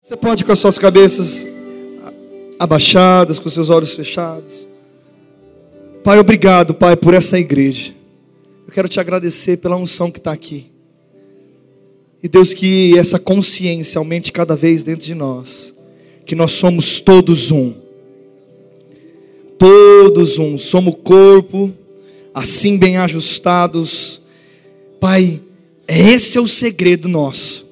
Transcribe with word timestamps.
Você 0.00 0.16
pode 0.16 0.44
com 0.44 0.52
as 0.52 0.58
suas 0.58 0.78
cabeças 0.78 1.46
abaixadas, 2.58 3.38
com 3.38 3.48
seus 3.50 3.68
olhos 3.68 3.94
fechados. 3.94 4.68
Pai, 6.02 6.18
obrigado, 6.18 6.72
Pai, 6.72 6.96
por 6.96 7.12
essa 7.12 7.38
igreja. 7.38 7.92
Eu 8.66 8.72
quero 8.72 8.88
te 8.88 9.00
agradecer 9.00 9.58
pela 9.58 9.76
unção 9.76 10.10
que 10.10 10.18
está 10.18 10.32
aqui. 10.32 10.70
E 12.22 12.28
Deus, 12.28 12.54
que 12.54 12.96
essa 12.96 13.18
consciência 13.18 13.98
aumente 13.98 14.32
cada 14.32 14.56
vez 14.56 14.82
dentro 14.82 15.04
de 15.04 15.14
nós. 15.14 15.74
Que 16.24 16.34
nós 16.34 16.52
somos 16.52 17.00
todos 17.00 17.50
um. 17.50 17.74
Todos 19.58 20.38
um. 20.38 20.56
Somos 20.56 20.96
corpo, 21.02 21.72
assim 22.32 22.78
bem 22.78 22.96
ajustados. 22.96 24.22
Pai, 25.00 25.40
esse 25.86 26.38
é 26.38 26.40
o 26.40 26.48
segredo 26.48 27.08
nosso. 27.08 27.66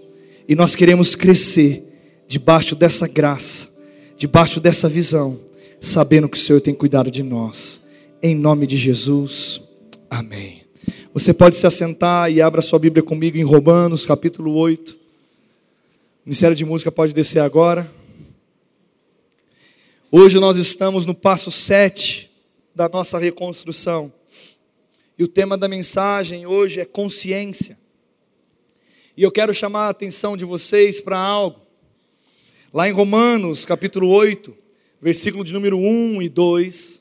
E 0.48 0.54
nós 0.54 0.74
queremos 0.74 1.14
crescer 1.14 1.85
debaixo 2.26 2.74
dessa 2.74 3.06
graça, 3.06 3.68
debaixo 4.16 4.60
dessa 4.60 4.88
visão, 4.88 5.38
sabendo 5.80 6.28
que 6.28 6.36
o 6.36 6.40
Senhor 6.40 6.60
tem 6.60 6.74
cuidado 6.74 7.10
de 7.10 7.22
nós. 7.22 7.80
Em 8.22 8.34
nome 8.34 8.66
de 8.66 8.76
Jesus. 8.76 9.60
Amém. 10.10 10.62
Você 11.12 11.32
pode 11.32 11.56
se 11.56 11.66
assentar 11.66 12.30
e 12.30 12.42
abra 12.42 12.60
sua 12.60 12.78
Bíblia 12.78 13.02
comigo 13.02 13.36
em 13.36 13.42
Romanos, 13.42 14.04
capítulo 14.04 14.54
8. 14.54 14.92
O 14.92 14.96
Ministério 16.26 16.56
de 16.56 16.64
Música 16.64 16.90
pode 16.90 17.14
descer 17.14 17.40
agora. 17.40 17.90
Hoje 20.10 20.38
nós 20.38 20.56
estamos 20.56 21.06
no 21.06 21.14
passo 21.14 21.50
7 21.50 22.30
da 22.74 22.88
nossa 22.88 23.18
reconstrução. 23.18 24.12
E 25.18 25.24
o 25.24 25.28
tema 25.28 25.56
da 25.56 25.68
mensagem 25.68 26.46
hoje 26.46 26.80
é 26.80 26.84
consciência. 26.84 27.78
E 29.16 29.22
eu 29.22 29.32
quero 29.32 29.54
chamar 29.54 29.86
a 29.86 29.90
atenção 29.90 30.36
de 30.36 30.44
vocês 30.44 31.00
para 31.00 31.18
algo. 31.18 31.65
Lá 32.76 32.86
em 32.86 32.92
Romanos, 32.92 33.64
capítulo 33.64 34.06
8, 34.08 34.54
versículo 35.00 35.42
de 35.42 35.50
número 35.50 35.78
1 35.78 36.20
e 36.20 36.28
2. 36.28 37.00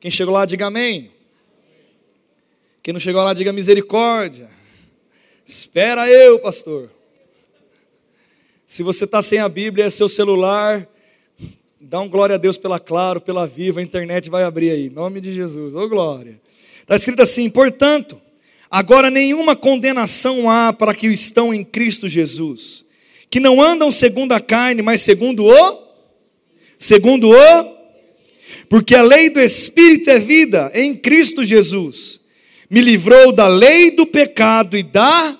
Quem 0.00 0.10
chegou 0.10 0.32
lá, 0.32 0.46
diga 0.46 0.68
amém. 0.68 1.10
Quem 2.82 2.94
não 2.94 2.98
chegou 2.98 3.22
lá, 3.22 3.34
diga 3.34 3.52
misericórdia. 3.52 4.48
Espera 5.44 6.08
eu, 6.08 6.38
pastor. 6.38 6.90
Se 8.64 8.82
você 8.82 9.04
está 9.04 9.20
sem 9.20 9.38
a 9.38 9.50
Bíblia, 9.50 9.84
é 9.84 9.90
seu 9.90 10.08
celular, 10.08 10.88
dá 11.78 12.00
um 12.00 12.08
glória 12.08 12.36
a 12.36 12.38
Deus 12.38 12.56
pela 12.56 12.80
Claro, 12.80 13.20
pela 13.20 13.46
Viva, 13.46 13.80
a 13.80 13.82
internet 13.82 14.30
vai 14.30 14.44
abrir 14.44 14.70
aí, 14.70 14.86
em 14.86 14.90
nome 14.94 15.20
de 15.20 15.34
Jesus, 15.34 15.74
ô 15.74 15.86
glória. 15.90 16.40
Está 16.80 16.96
escrito 16.96 17.20
assim: 17.20 17.50
portanto, 17.50 18.18
agora 18.70 19.10
nenhuma 19.10 19.54
condenação 19.54 20.48
há 20.48 20.72
para 20.72 20.94
que 20.94 21.06
estão 21.08 21.52
em 21.52 21.62
Cristo 21.62 22.08
Jesus, 22.08 22.86
que 23.32 23.40
não 23.40 23.62
andam 23.62 23.90
segundo 23.90 24.32
a 24.32 24.40
carne, 24.40 24.82
mas 24.82 25.00
segundo 25.00 25.46
o, 25.46 25.88
segundo 26.76 27.30
o, 27.30 27.76
porque 28.68 28.94
a 28.94 29.00
lei 29.00 29.30
do 29.30 29.40
Espírito 29.40 30.10
é 30.10 30.18
vida 30.18 30.70
em 30.74 30.94
Cristo 30.94 31.42
Jesus 31.42 32.20
me 32.68 32.82
livrou 32.82 33.32
da 33.32 33.46
lei 33.46 33.90
do 33.90 34.06
pecado 34.06 34.76
e 34.76 34.82
da 34.82 35.38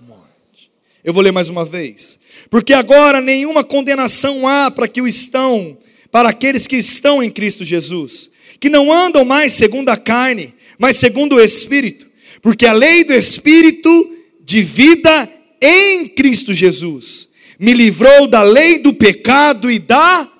morte. 0.00 0.70
Eu 1.04 1.12
vou 1.12 1.22
ler 1.22 1.32
mais 1.32 1.50
uma 1.50 1.66
vez. 1.66 2.18
Porque 2.48 2.72
agora 2.72 3.20
nenhuma 3.20 3.62
condenação 3.62 4.48
há 4.48 4.70
para 4.70 4.88
que 4.88 5.02
o 5.02 5.06
estão, 5.06 5.76
para 6.10 6.30
aqueles 6.30 6.66
que 6.66 6.76
estão 6.76 7.22
em 7.22 7.28
Cristo 7.28 7.62
Jesus, 7.62 8.30
que 8.58 8.70
não 8.70 8.90
andam 8.90 9.22
mais 9.22 9.52
segundo 9.52 9.90
a 9.90 9.98
carne, 9.98 10.54
mas 10.78 10.96
segundo 10.96 11.36
o 11.36 11.40
Espírito. 11.42 12.06
Porque 12.40 12.64
a 12.64 12.72
lei 12.72 13.04
do 13.04 13.12
Espírito 13.12 14.16
de 14.42 14.62
vida 14.62 15.28
em 15.60 16.08
Cristo 16.08 16.54
Jesus 16.54 17.33
me 17.58 17.72
livrou 17.72 18.26
da 18.26 18.42
lei 18.42 18.78
do 18.78 18.92
pecado 18.92 19.70
e 19.70 19.78
da 19.78 20.30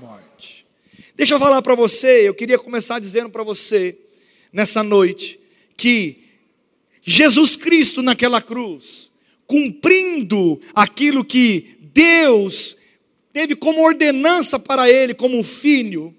morte. 0.00 0.66
Deixa 1.14 1.34
eu 1.34 1.38
falar 1.38 1.62
para 1.62 1.74
você, 1.74 2.28
eu 2.28 2.34
queria 2.34 2.58
começar 2.58 2.98
dizendo 2.98 3.30
para 3.30 3.42
você, 3.42 3.96
nessa 4.52 4.82
noite, 4.82 5.38
que 5.76 6.18
Jesus 7.02 7.56
Cristo 7.56 8.02
naquela 8.02 8.40
cruz, 8.40 9.10
cumprindo 9.46 10.60
aquilo 10.74 11.24
que 11.24 11.76
Deus 11.80 12.76
teve 13.32 13.56
como 13.56 13.82
ordenança 13.82 14.58
para 14.58 14.90
ele, 14.90 15.14
como 15.14 15.42
filho, 15.42 16.14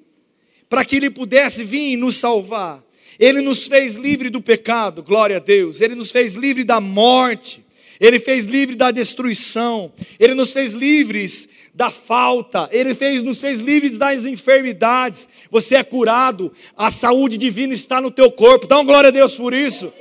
para 0.67 0.83
que 0.83 0.95
ele 0.95 1.09
pudesse 1.09 1.63
vir 1.63 1.93
e 1.93 1.97
nos 1.97 2.17
salvar. 2.17 2.83
Ele 3.19 3.41
nos 3.41 3.67
fez 3.67 3.95
livre 3.95 4.29
do 4.29 4.41
pecado, 4.41 5.03
glória 5.03 5.37
a 5.37 5.39
Deus. 5.39 5.81
Ele 5.81 5.95
nos 5.95 6.11
fez 6.11 6.33
livre 6.33 6.63
da 6.63 6.81
morte. 6.81 7.62
Ele 7.99 8.19
fez 8.19 8.45
livre 8.45 8.75
da 8.75 8.91
destruição. 8.91 9.91
Ele 10.19 10.33
nos 10.33 10.53
fez 10.53 10.73
livres 10.73 11.47
da 11.73 11.89
falta, 11.89 12.69
Ele 12.71 12.93
fez, 12.93 13.23
nos 13.23 13.39
fez 13.39 13.59
livres 13.59 13.97
das 13.97 14.25
enfermidades. 14.25 15.27
Você 15.49 15.75
é 15.75 15.83
curado, 15.83 16.51
a 16.77 16.91
saúde 16.91 17.37
divina 17.37 17.73
está 17.73 17.99
no 17.99 18.11
teu 18.11 18.31
corpo. 18.31 18.67
Dá 18.67 18.81
glória 18.83 19.07
a 19.07 19.11
Deus 19.11 19.35
por 19.35 19.53
isso. 19.53 19.91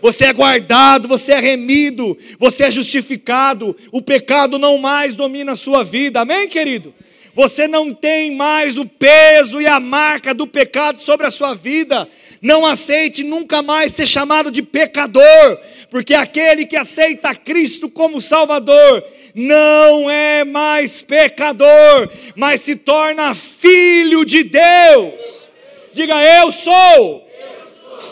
Você 0.00 0.26
é 0.26 0.32
guardado, 0.32 1.08
você 1.08 1.32
é 1.32 1.40
remido, 1.40 2.16
você 2.38 2.64
é 2.64 2.70
justificado. 2.70 3.76
O 3.92 4.00
pecado 4.00 4.58
não 4.58 4.78
mais 4.78 5.16
domina 5.16 5.52
a 5.52 5.56
sua 5.56 5.82
vida. 5.82 6.20
Amém, 6.20 6.48
querido? 6.48 6.94
Você 7.34 7.68
não 7.68 7.92
tem 7.92 8.34
mais 8.34 8.76
o 8.76 8.84
peso 8.84 9.60
e 9.60 9.66
a 9.66 9.78
marca 9.78 10.34
do 10.34 10.46
pecado 10.46 10.98
sobre 10.98 11.26
a 11.26 11.30
sua 11.30 11.54
vida. 11.54 12.08
Não 12.40 12.64
aceite 12.64 13.24
nunca 13.24 13.62
mais 13.62 13.92
ser 13.92 14.06
chamado 14.06 14.50
de 14.50 14.62
pecador, 14.62 15.58
porque 15.90 16.14
aquele 16.14 16.66
que 16.66 16.76
aceita 16.76 17.34
Cristo 17.34 17.88
como 17.88 18.20
Salvador 18.20 19.04
não 19.34 20.08
é 20.08 20.44
mais 20.44 21.02
pecador, 21.02 22.10
mas 22.36 22.60
se 22.60 22.76
torna 22.76 23.34
filho 23.34 24.24
de 24.24 24.44
Deus. 24.44 25.48
Diga, 25.92 26.22
eu 26.40 26.52
sou 26.52 27.28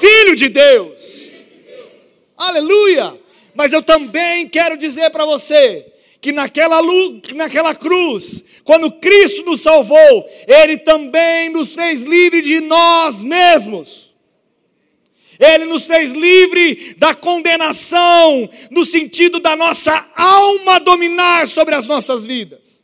filho 0.01 0.35
de 0.35 0.49
Deus. 0.49 1.31
Aleluia! 2.37 3.19
Mas 3.55 3.73
eu 3.73 3.83
também 3.83 4.49
quero 4.49 4.77
dizer 4.77 5.11
para 5.11 5.25
você 5.25 5.87
que 6.21 6.33
naquela, 6.33 6.81
naquela 7.35 7.75
cruz, 7.75 8.45
quando 8.65 8.91
Cristo 8.91 9.45
nos 9.45 9.61
salvou, 9.61 10.29
Ele 10.47 10.77
também 10.77 11.49
nos 11.51 11.75
fez 11.75 12.03
livre 12.03 12.43
de 12.43 12.61
nós 12.61 13.23
mesmos. 13.23 14.16
Ele 15.39 15.67
nos 15.67 15.87
fez 15.87 16.13
livre 16.13 16.95
da 16.99 17.15
condenação, 17.15 18.49
no 18.71 18.85
sentido 18.85 19.39
da 19.39 19.55
nossa 19.55 20.07
alma 20.15 20.81
dominar 20.81 21.47
sobre 21.47 21.75
as 21.75 21.87
nossas 21.87 22.25
vidas, 22.25 22.83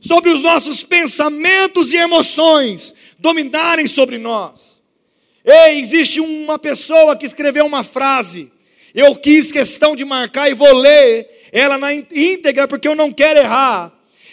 sobre 0.00 0.30
os 0.30 0.40
nossos 0.40 0.82
pensamentos 0.82 1.92
e 1.92 1.96
emoções 1.96 2.94
dominarem 3.18 3.86
sobre 3.86 4.18
nós. 4.18 4.82
Ei, 5.44 5.78
existe 5.80 6.20
uma 6.20 6.58
pessoa 6.58 7.16
que 7.16 7.26
escreveu 7.26 7.66
uma 7.66 7.82
frase, 7.82 8.50
eu 8.94 9.14
quis 9.16 9.52
questão 9.52 9.94
de 9.94 10.04
marcar 10.04 10.48
e 10.48 10.54
vou 10.54 10.72
ler 10.72 11.28
ela 11.52 11.76
na 11.76 11.92
íntegra 11.92 12.66
porque 12.66 12.88
eu 12.88 12.94
não 12.94 13.12
quero 13.12 13.40
errar. 13.40 13.92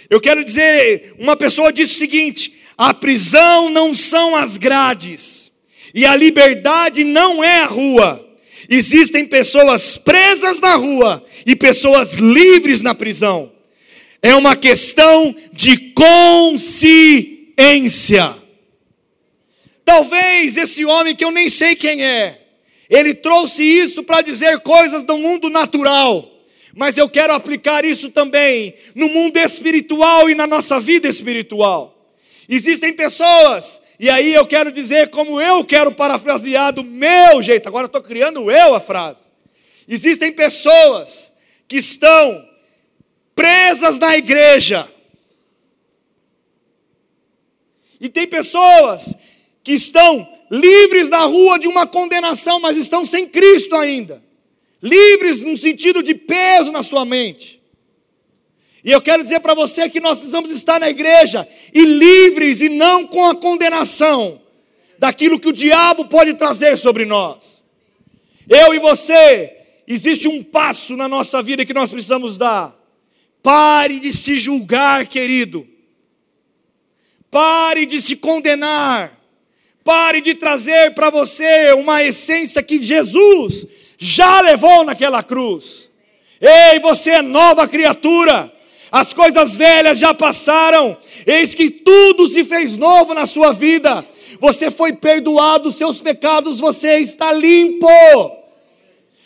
Eu 0.09 0.22
quero 0.22 0.44
dizer, 0.44 1.16
uma 1.17 1.35
pessoa 1.35 1.73
disse 1.73 1.95
o 1.95 1.97
seguinte: 1.97 2.53
a 2.78 2.94
prisão 2.94 3.69
não 3.69 3.95
são 3.95 4.35
as 4.35 4.57
grades 4.57 5.50
e 5.94 6.06
a 6.06 6.16
liberdade 6.16 7.03
não 7.03 7.44
é 7.44 7.62
a 7.62 7.66
rua. 7.66 8.28
Existem 8.69 9.25
pessoas 9.25 9.97
presas 9.97 10.59
na 10.59 10.75
rua 10.75 11.24
e 11.46 11.56
pessoas 11.56 12.13
livres 12.13 12.81
na 12.81 12.96
prisão. 12.96 13.52
É 14.22 14.35
uma 14.35 14.56
questão 14.56 15.35
de 15.52 15.91
consciência. 15.94 17.35
Talvez 19.84 20.57
esse 20.57 20.85
homem 20.85 21.16
que 21.16 21.25
eu 21.25 21.31
nem 21.31 21.50
sei 21.50 21.75
quem 21.75 22.06
é, 22.06 22.40
ele 22.90 23.13
trouxe 23.13 23.63
isso 23.63 24.03
para 24.03 24.22
dizer 24.22 24.59
coisas 24.59 25.03
do 25.03 25.18
mundo 25.18 25.50
natural. 25.50 26.29
Mas 26.73 26.97
eu 26.97 27.09
quero 27.09 27.34
aplicar 27.34 27.84
isso 27.84 28.09
também 28.09 28.73
no 28.96 29.09
mundo 29.09 29.38
espiritual 29.38 30.29
e 30.29 30.35
na 30.35 30.47
nossa 30.47 30.79
vida 30.79 31.08
espiritual. 31.08 31.97
Existem 32.47 32.94
pessoas 32.94 33.82
e 34.01 34.09
aí 34.09 34.33
eu 34.33 34.47
quero 34.47 34.71
dizer 34.71 35.11
como 35.11 35.39
eu 35.39 35.63
quero 35.63 35.93
parafrasear 35.93 36.73
do 36.73 36.83
meu 36.83 37.39
jeito. 37.39 37.67
Agora 37.67 37.85
estou 37.85 38.01
criando 38.01 38.49
eu 38.49 38.73
a 38.73 38.79
frase. 38.79 39.31
Existem 39.87 40.31
pessoas 40.31 41.31
que 41.67 41.77
estão 41.77 42.43
presas 43.35 43.99
na 43.99 44.17
igreja. 44.17 44.89
E 47.99 48.09
tem 48.09 48.25
pessoas 48.25 49.13
que 49.63 49.73
estão 49.73 50.27
livres 50.49 51.07
na 51.07 51.19
rua 51.25 51.59
de 51.59 51.67
uma 51.67 51.85
condenação, 51.85 52.59
mas 52.59 52.77
estão 52.77 53.05
sem 53.05 53.27
Cristo 53.27 53.75
ainda. 53.75 54.23
Livres 54.81 55.43
no 55.43 55.55
sentido 55.55 56.01
de 56.01 56.15
peso 56.15 56.71
na 56.71 56.81
sua 56.81 57.05
mente. 57.05 57.60
E 58.83 58.91
eu 58.91 59.01
quero 59.01 59.22
dizer 59.22 59.39
para 59.39 59.53
você 59.53 59.89
que 59.89 59.99
nós 59.99 60.17
precisamos 60.17 60.49
estar 60.51 60.79
na 60.79 60.89
igreja 60.89 61.47
e 61.73 61.85
livres 61.85 62.61
e 62.61 62.69
não 62.69 63.05
com 63.05 63.25
a 63.25 63.35
condenação 63.35 64.41
daquilo 64.97 65.39
que 65.39 65.49
o 65.49 65.53
diabo 65.53 66.05
pode 66.05 66.33
trazer 66.33 66.78
sobre 66.78 67.05
nós. 67.05 67.63
Eu 68.49 68.73
e 68.73 68.79
você, 68.79 69.55
existe 69.87 70.28
um 70.28 70.43
passo 70.43 70.97
na 70.97 71.07
nossa 71.07 71.41
vida 71.43 71.66
que 71.66 71.73
nós 71.73 71.91
precisamos 71.91 72.37
dar. 72.37 72.75
Pare 73.43 73.99
de 73.99 74.13
se 74.13 74.37
julgar, 74.37 75.05
querido. 75.05 75.67
Pare 77.29 77.85
de 77.85 78.01
se 78.01 78.16
condenar. 78.16 79.17
Pare 79.84 80.22
de 80.22 80.35
trazer 80.35 80.93
para 80.93 81.09
você 81.09 81.72
uma 81.73 82.03
essência 82.03 82.61
que 82.61 82.79
Jesus 82.79 83.66
já 83.97 84.41
levou 84.41 84.84
naquela 84.84 85.23
cruz. 85.23 85.89
Ei, 86.39 86.79
você 86.79 87.11
é 87.11 87.22
nova 87.22 87.67
criatura. 87.67 88.51
As 88.91 89.14
coisas 89.14 89.55
velhas 89.55 89.97
já 89.97 90.14
passaram. 90.14 90.97
Eis 91.26 91.55
que 91.55 91.72
tudo 91.72 92.28
se 92.28 92.43
fez 92.43 92.76
novo 92.76 93.14
na 93.14 93.26
sua 93.26 93.53
vida. 93.53 94.05
Você 94.40 94.70
foi 94.70 94.91
perdoado 94.91 95.72
seus 95.72 95.99
pecados, 96.02 96.59
você 96.59 96.97
está 96.97 97.32
limpo. 97.32 97.88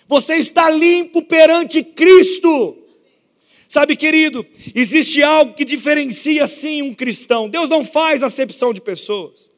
Você 0.07 0.35
está 0.35 0.69
limpo 0.69 1.23
perante 1.23 1.83
Cristo. 1.83 2.77
Sabe, 3.67 3.95
querido, 3.95 4.45
existe 4.75 5.23
algo 5.23 5.53
que 5.53 5.65
diferencia 5.65 6.45
sim 6.45 6.83
um 6.83 6.93
cristão. 6.93 7.49
Deus 7.49 7.67
não 7.67 7.83
faz 7.83 8.21
acepção 8.21 8.71
de 8.71 8.79
pessoas, 8.79 9.51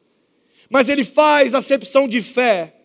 mas 0.70 0.88
Ele 0.88 1.04
faz 1.04 1.54
acepção 1.54 2.08
de 2.08 2.22
fé. 2.22 2.77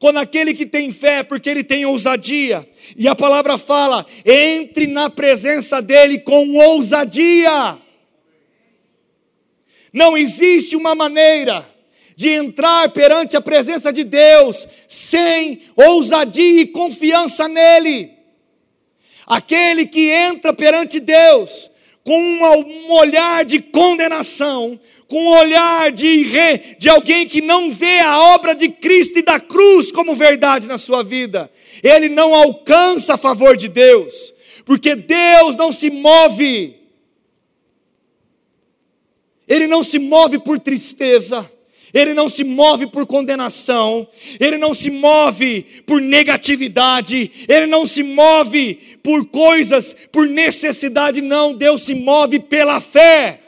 Quando 0.00 0.16
aquele 0.16 0.54
que 0.54 0.64
tem 0.64 0.90
fé, 0.90 1.22
porque 1.22 1.50
ele 1.50 1.62
tem 1.62 1.84
ousadia, 1.84 2.66
e 2.96 3.06
a 3.06 3.14
palavra 3.14 3.58
fala, 3.58 4.06
entre 4.24 4.86
na 4.86 5.10
presença 5.10 5.82
dele 5.82 6.18
com 6.18 6.56
ousadia. 6.56 7.76
Não 9.92 10.16
existe 10.16 10.74
uma 10.74 10.94
maneira 10.94 11.68
de 12.16 12.30
entrar 12.30 12.90
perante 12.92 13.36
a 13.36 13.42
presença 13.42 13.92
de 13.92 14.02
Deus 14.02 14.66
sem 14.88 15.64
ousadia 15.76 16.62
e 16.62 16.66
confiança 16.66 17.46
nele. 17.46 18.10
Aquele 19.26 19.84
que 19.84 20.08
entra 20.08 20.54
perante 20.54 20.98
Deus 20.98 21.70
com 22.02 22.18
um 22.18 22.90
olhar 22.92 23.44
de 23.44 23.60
condenação, 23.60 24.80
com 25.10 25.24
um 25.24 25.36
olhar 25.36 25.90
de, 25.90 26.22
re, 26.22 26.76
de 26.78 26.88
alguém 26.88 27.26
que 27.26 27.40
não 27.40 27.68
vê 27.68 27.98
a 27.98 28.16
obra 28.32 28.54
de 28.54 28.68
Cristo 28.68 29.18
e 29.18 29.22
da 29.22 29.40
cruz 29.40 29.90
como 29.90 30.14
verdade 30.14 30.68
na 30.68 30.78
sua 30.78 31.02
vida, 31.02 31.50
ele 31.82 32.08
não 32.08 32.32
alcança 32.32 33.14
a 33.14 33.18
favor 33.18 33.56
de 33.56 33.68
Deus, 33.68 34.32
porque 34.64 34.94
Deus 34.94 35.56
não 35.56 35.72
se 35.72 35.90
move, 35.90 36.76
ele 39.48 39.66
não 39.66 39.82
se 39.82 39.98
move 39.98 40.38
por 40.38 40.60
tristeza, 40.60 41.50
ele 41.92 42.14
não 42.14 42.28
se 42.28 42.44
move 42.44 42.86
por 42.86 43.04
condenação, 43.04 44.06
ele 44.38 44.58
não 44.58 44.72
se 44.72 44.92
move 44.92 45.82
por 45.84 46.00
negatividade, 46.00 47.32
ele 47.48 47.66
não 47.66 47.84
se 47.84 48.04
move 48.04 48.76
por 49.02 49.26
coisas, 49.26 49.92
por 50.12 50.28
necessidade, 50.28 51.20
não, 51.20 51.52
Deus 51.52 51.82
se 51.82 51.96
move 51.96 52.38
pela 52.38 52.80
fé. 52.80 53.39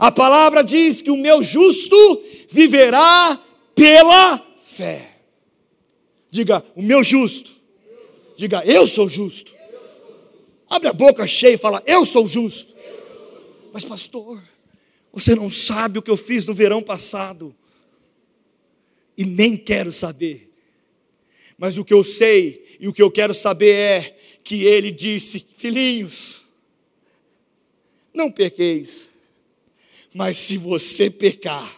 A 0.00 0.10
palavra 0.10 0.64
diz 0.64 1.02
que 1.02 1.10
o 1.10 1.16
meu 1.16 1.42
justo 1.42 1.94
viverá 2.48 3.38
pela 3.74 4.38
fé. 4.64 5.18
Diga, 6.30 6.64
o 6.74 6.80
meu 6.80 7.04
justo. 7.04 7.50
Diga, 8.34 8.64
eu 8.64 8.86
sou 8.86 9.10
justo. 9.10 9.52
Abre 10.70 10.88
a 10.88 10.94
boca 10.94 11.26
cheia 11.26 11.52
e 11.52 11.58
fala, 11.58 11.82
eu 11.84 12.06
sou 12.06 12.26
justo. 12.26 12.74
Mas, 13.74 13.84
pastor, 13.84 14.42
você 15.12 15.34
não 15.34 15.50
sabe 15.50 15.98
o 15.98 16.02
que 16.02 16.10
eu 16.10 16.16
fiz 16.16 16.46
no 16.46 16.54
verão 16.54 16.82
passado. 16.82 17.54
E 19.18 19.26
nem 19.26 19.54
quero 19.54 19.92
saber. 19.92 20.50
Mas 21.58 21.76
o 21.76 21.84
que 21.84 21.92
eu 21.92 22.02
sei 22.02 22.78
e 22.80 22.88
o 22.88 22.92
que 22.92 23.02
eu 23.02 23.10
quero 23.10 23.34
saber 23.34 23.74
é 23.74 24.16
que 24.42 24.64
ele 24.64 24.90
disse: 24.90 25.44
Filhinhos, 25.58 26.40
não 28.14 28.30
pequeis, 28.30 29.09
mas 30.14 30.36
se 30.36 30.56
você 30.56 31.08
pecar, 31.08 31.70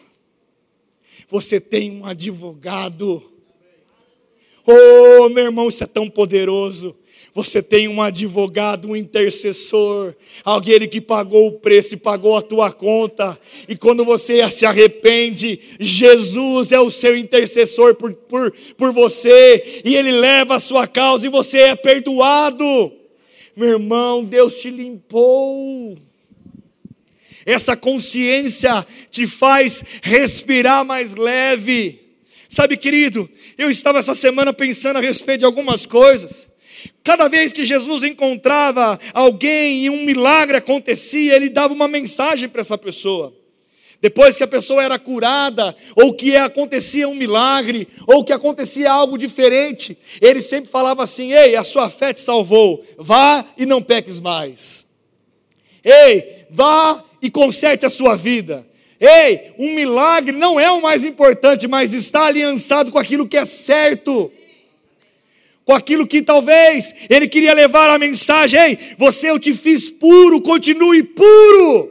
você 1.29 1.61
tem 1.61 1.90
um 1.90 2.06
advogado. 2.06 3.23
Oh, 4.67 5.29
meu 5.29 5.44
irmão, 5.44 5.69
isso 5.69 5.82
é 5.82 5.87
tão 5.87 6.08
poderoso. 6.08 6.94
Você 7.34 7.62
tem 7.62 7.88
um 7.88 8.02
advogado, 8.02 8.88
um 8.88 8.96
intercessor, 8.96 10.14
alguém 10.44 10.87
que 10.87 11.00
pagou 11.00 11.46
o 11.46 11.52
preço 11.52 11.94
e 11.94 11.96
pagou 11.96 12.37
a 12.37 12.43
tua 12.43 12.70
conta. 12.70 13.38
E 13.67 13.75
quando 13.75 14.05
você 14.05 14.49
se 14.50 14.67
arrepende, 14.67 15.58
Jesus 15.81 16.73
é 16.73 16.81
o 16.81 16.90
seu 16.90 17.17
intercessor 17.17 17.94
por, 17.94 18.12
por, 18.12 18.52
por 18.76 18.93
você, 18.93 19.82
e 19.82 19.96
ele 19.96 20.12
leva 20.12 20.56
a 20.56 20.61
sua 20.61 20.87
causa 20.87 21.26
e 21.26 21.31
você 21.31 21.58
é 21.58 21.75
perdoado. 21.75 22.93
Meu 23.56 23.70
irmão, 23.70 24.23
Deus 24.23 24.56
te 24.56 24.70
limpou. 24.70 25.96
Essa 27.44 27.77
consciência 27.77 28.85
te 29.11 29.27
faz 29.27 29.85
respirar 30.03 30.85
mais 30.85 31.15
leve. 31.15 32.00
Sabe, 32.49 32.77
querido, 32.77 33.29
eu 33.56 33.71
estava 33.71 33.99
essa 33.99 34.15
semana 34.15 34.53
pensando 34.53 34.99
a 34.99 35.00
respeito 35.00 35.41
de 35.41 35.47
algumas 35.47 35.87
coisas. 35.87 36.49
Cada 37.03 37.29
vez 37.29 37.53
que 37.53 37.65
Jesus 37.65 38.03
encontrava 38.03 38.99
alguém 39.15 39.85
e 39.85 39.91
um 39.91 40.05
milagre 40.05 40.56
acontecia, 40.56 41.35
ele 41.35 41.49
dava 41.49 41.73
uma 41.73 41.89
mensagem 41.89 42.49
para 42.49 42.61
essa 42.61 42.77
pessoa. 42.77 43.35
Depois 44.03 44.37
que 44.37 44.43
a 44.43 44.49
pessoa 44.49 44.83
era 44.83 44.99
curada, 44.99 45.77
ou 45.94 46.12
que 46.12 46.37
acontecia 46.37 47.09
um 47.09 47.15
milagre, 47.15 47.87
ou 48.05 48.25
que 48.25 48.33
acontecia 48.33 48.91
algo 48.91 49.17
diferente, 49.17 49.97
ele 50.21 50.41
sempre 50.41 50.69
falava 50.69 51.05
assim: 51.05 51.33
Ei, 51.33 51.55
a 51.55 51.62
sua 51.62 51.89
fé 51.89 52.12
te 52.12 52.21
salvou, 52.21 52.85
vá 52.99 53.44
e 53.56 53.65
não 53.65 53.81
peques 53.81 54.19
mais. 54.19 54.85
Ei, 55.85 56.47
vá 56.50 57.05
e 57.22 57.30
conserte 57.30 57.86
a 57.86 57.90
sua 57.90 58.16
vida. 58.16 58.66
Ei, 59.00 59.52
um 59.58 59.72
milagre 59.74 60.36
não 60.36 60.60
é 60.60 60.70
o 60.70 60.82
mais 60.82 61.04
importante, 61.04 61.66
mas 61.66 61.94
está 61.94 62.26
aliançado 62.26 62.90
com 62.90 62.98
aquilo 62.98 63.26
que 63.26 63.36
é 63.36 63.44
certo 63.44 64.30
com 65.64 65.72
aquilo 65.72 66.06
que 66.06 66.22
talvez 66.22 66.94
ele 67.08 67.28
queria 67.28 67.54
levar 67.54 67.90
a 67.90 67.98
mensagem: 67.98 68.60
ei, 68.60 68.78
você 68.96 69.30
eu 69.30 69.38
te 69.38 69.52
fiz 69.52 69.88
puro, 69.88 70.40
continue 70.40 71.02
puro. 71.02 71.90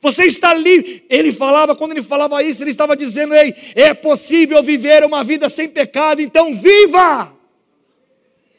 Você 0.00 0.24
está 0.24 0.52
livre. 0.52 1.04
Ele 1.08 1.32
falava, 1.32 1.76
quando 1.76 1.92
ele 1.92 2.02
falava 2.02 2.42
isso, 2.42 2.62
ele 2.62 2.70
estava 2.70 2.96
dizendo: 2.96 3.34
ei, 3.34 3.54
é 3.74 3.94
possível 3.94 4.62
viver 4.62 5.04
uma 5.04 5.22
vida 5.22 5.48
sem 5.48 5.68
pecado, 5.68 6.20
então 6.20 6.54
viva. 6.54 7.32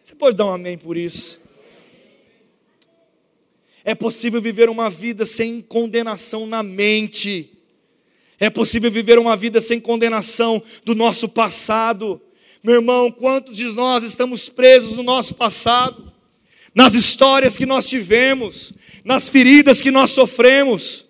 Você 0.04 0.16
pode 0.16 0.38
dar 0.38 0.46
um 0.46 0.54
amém 0.54 0.78
por 0.78 0.98
isso? 0.98 1.43
É 3.86 3.94
possível 3.94 4.42
viver 4.42 4.70
uma 4.70 4.90
vida 4.90 5.26
sem 5.26 5.62
condenação 5.62 6.46
na 6.46 6.64
mente. 6.64 7.52
É 8.40 8.50
possível 8.50 8.92
viver 8.92 9.20
uma 9.20 9.36
vida 9.36 9.60
sem 9.60 9.80
condenação 9.80 10.62
do 10.86 10.96
nosso 10.96 11.28
passado. 11.28 12.22
Meu 12.64 12.76
irmão, 12.76 13.12
quantos 13.12 13.58
de 13.58 13.66
nós 13.74 14.04
estamos 14.04 14.48
presos 14.48 14.94
no 14.94 15.04
nosso 15.04 15.36
passado, 15.36 16.12
nas 16.74 16.94
histórias 16.94 17.58
que 17.58 17.66
nós 17.66 17.88
tivemos, 17.88 18.74
nas 19.04 19.28
feridas 19.28 19.82
que 19.82 19.92
nós 19.92 20.12
sofremos? 20.12 21.03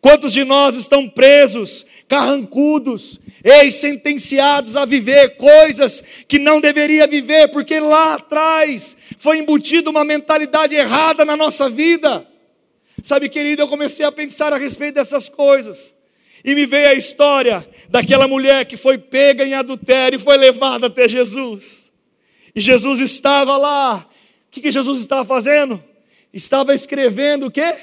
Quantos 0.00 0.32
de 0.32 0.44
nós 0.44 0.74
estão 0.74 1.08
presos, 1.08 1.86
carrancudos, 2.06 3.20
ex 3.42 3.74
sentenciados 3.74 4.76
a 4.76 4.84
viver 4.84 5.36
coisas 5.36 6.02
que 6.26 6.38
não 6.38 6.60
deveria 6.60 7.06
viver, 7.06 7.48
porque 7.48 7.80
lá 7.80 8.14
atrás 8.14 8.96
foi 9.18 9.38
embutida 9.38 9.90
uma 9.90 10.04
mentalidade 10.04 10.74
errada 10.74 11.24
na 11.24 11.36
nossa 11.36 11.68
vida? 11.68 12.26
Sabe, 13.02 13.28
querido, 13.28 13.62
eu 13.62 13.68
comecei 13.68 14.04
a 14.04 14.12
pensar 14.12 14.52
a 14.52 14.56
respeito 14.56 14.94
dessas 14.96 15.28
coisas. 15.28 15.94
E 16.44 16.54
me 16.54 16.66
veio 16.66 16.88
a 16.88 16.94
história 16.94 17.66
daquela 17.88 18.28
mulher 18.28 18.64
que 18.66 18.76
foi 18.76 18.98
pega 18.98 19.44
em 19.44 19.54
adultério 19.54 20.16
e 20.16 20.22
foi 20.22 20.36
levada 20.36 20.86
até 20.86 21.08
Jesus. 21.08 21.92
E 22.54 22.60
Jesus 22.60 23.00
estava 23.00 23.56
lá. 23.56 24.08
O 24.46 24.50
que, 24.50 24.60
que 24.60 24.70
Jesus 24.70 25.00
estava 25.00 25.24
fazendo? 25.24 25.82
Estava 26.32 26.74
escrevendo 26.74 27.46
o 27.46 27.50
quê? 27.50 27.74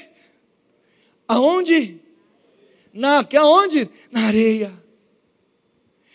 Aonde? 1.28 2.00
Na, 2.94 3.26
aonde? 3.38 3.90
Na 4.10 4.26
areia. 4.26 4.72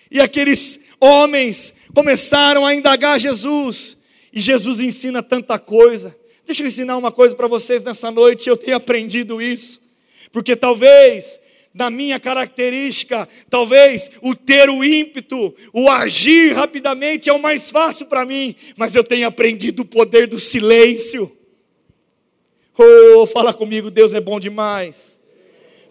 E 0.10 0.22
aqueles 0.22 0.80
homens 1.00 1.74
começaram 1.94 2.66
a 2.66 2.74
indagar 2.74 3.20
Jesus. 3.20 3.98
E 4.32 4.40
Jesus 4.40 4.80
ensina 4.80 5.22
tanta 5.22 5.60
coisa. 5.60 6.16
Deixa 6.46 6.64
eu 6.64 6.68
ensinar 6.68 6.98
uma 6.98 7.12
coisa 7.12 7.36
para 7.36 7.48
vocês 7.48 7.84
nessa 7.84 8.10
noite. 8.10 8.50
Eu 8.50 8.56
tenho 8.56 8.78
aprendido 8.78 9.42
isso. 9.42 9.82
Porque 10.32 10.56
talvez 10.56 11.40
na 11.74 11.90
minha 11.90 12.20
característica, 12.20 13.30
talvez 13.50 14.10
o 14.22 14.34
ter 14.36 14.70
o 14.70 14.84
ímpeto, 14.84 15.54
o 15.72 15.90
agir 15.90 16.54
rapidamente 16.54 17.30
é 17.30 17.34
o 17.34 17.40
mais 17.40 17.70
fácil 17.70 18.08
para 18.08 18.26
mim, 18.26 18.56
mas 18.76 18.96
eu 18.96 19.04
tenho 19.04 19.28
aprendido 19.28 19.82
o 19.82 19.86
poder 19.86 20.28
do 20.28 20.40
silêncio. 20.40 21.32
Oh, 22.76 23.28
fala 23.28 23.54
comigo, 23.54 23.92
Deus 23.92 24.14
é 24.14 24.20
bom 24.20 24.40
demais. 24.40 25.19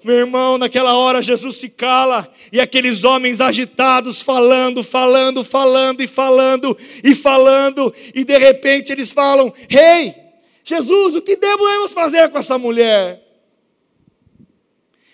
Meu 0.04 0.16
irmão, 0.16 0.56
naquela 0.58 0.96
hora 0.96 1.20
Jesus 1.20 1.56
se 1.56 1.68
cala 1.68 2.32
e 2.52 2.60
aqueles 2.60 3.02
homens 3.02 3.40
agitados 3.40 4.22
falando, 4.22 4.82
falando, 4.84 5.42
falando 5.42 6.00
e 6.00 6.06
falando 6.06 6.78
e 7.02 7.14
falando, 7.14 7.92
e 8.14 8.24
de 8.24 8.38
repente 8.38 8.92
eles 8.92 9.10
falam: 9.10 9.52
Rei, 9.68 10.08
hey, 10.08 10.14
Jesus, 10.62 11.16
o 11.16 11.22
que 11.22 11.34
devemos 11.34 11.92
fazer 11.92 12.28
com 12.28 12.38
essa 12.38 12.56
mulher? 12.56 13.24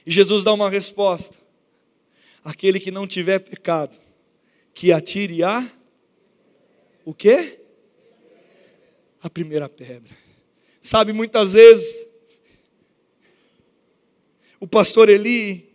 E 0.05 0.11
Jesus 0.11 0.45
dá 0.45 0.53
uma 0.53 0.69
resposta: 0.69 1.37
aquele 2.45 2.79
que 2.79 2.91
não 2.91 3.07
tiver 3.07 3.39
pecado, 3.39 3.97
que 4.75 4.93
atire 4.93 5.43
a 5.43 5.67
o 7.05 7.15
quê? 7.15 7.59
A 9.23 9.31
primeira 9.31 9.69
pedra. 9.69 10.15
Sabe, 10.81 11.13
muitas 11.13 11.55
vezes 11.55 12.07
o 14.65 14.67
pastor 14.67 15.11
Eli 15.11 15.69